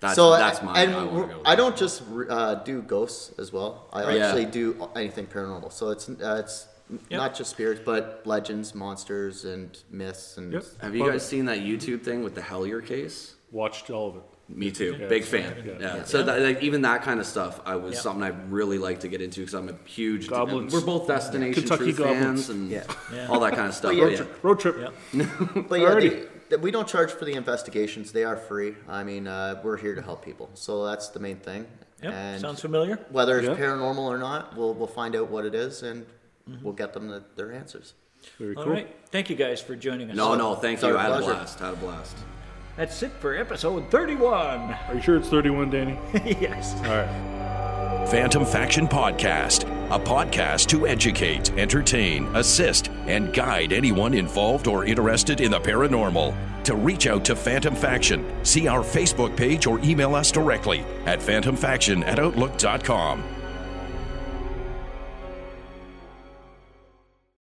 [0.00, 0.76] That's, so that's mine.
[0.88, 3.88] And I, go I don't just uh, do ghosts as well.
[3.92, 4.26] I Yeah.
[4.26, 5.72] actually do anything paranormal.
[5.72, 6.66] So it's uh, it's
[7.10, 7.18] Yep.
[7.18, 10.38] not just spirits, but legends, monsters, and myths.
[10.38, 10.64] And Yep.
[10.80, 13.34] Have you guys seen that YouTube thing with the Hellier case?
[13.52, 14.22] Watched all of it.
[14.48, 14.96] Me too.
[14.98, 15.54] Yeah, Big fan.
[15.66, 15.72] yeah.
[15.78, 15.96] Yeah.
[15.96, 16.04] Yeah.
[16.04, 18.00] So that, like, even that kind of stuff, I was Yeah.
[18.00, 20.28] something I really like to get into because I'm a huge.
[20.28, 20.72] Goblins.
[20.72, 22.22] We're both Destination Kentucky Truth goblins.
[22.46, 22.84] fans and Yeah.
[23.12, 23.26] Yeah.
[23.28, 23.92] all that kind of stuff.
[23.92, 24.42] yeah, But.
[24.42, 24.76] Road trip.
[25.12, 25.24] Yeah.
[25.68, 26.28] But yeah, Alrighty.
[26.48, 28.12] They, that we don't charge for the investigations.
[28.12, 28.74] They are free.
[28.88, 31.66] I mean, uh, we're here to help people, so that's the main thing.
[32.02, 32.12] Yep.
[32.12, 32.96] And Sounds familiar.
[33.10, 33.54] whether it's Yeah.
[33.54, 36.06] paranormal or not, we'll we'll find out what it is, and
[36.62, 37.94] we'll get them the, their answers.
[38.38, 38.72] Very All cool.
[38.72, 38.96] right.
[39.10, 40.16] Thank you guys for joining us.
[40.16, 40.96] No, no, thank you.
[40.96, 41.32] I had a pleasure.
[41.34, 41.58] blast.
[41.60, 42.16] Had a blast.
[42.76, 44.30] That's it for episode 31.
[44.30, 45.98] Are you sure it's 31, Danny?
[46.40, 46.74] yes.
[46.78, 48.06] All right.
[48.08, 55.40] Phantom Faction Podcast, a podcast to educate, entertain, assist, and guide anyone involved or interested
[55.40, 56.34] in the paranormal.
[56.64, 61.20] To reach out to Phantom Faction, see our Facebook page or email us directly at
[61.20, 63.37] phantomfaction at outlook.com.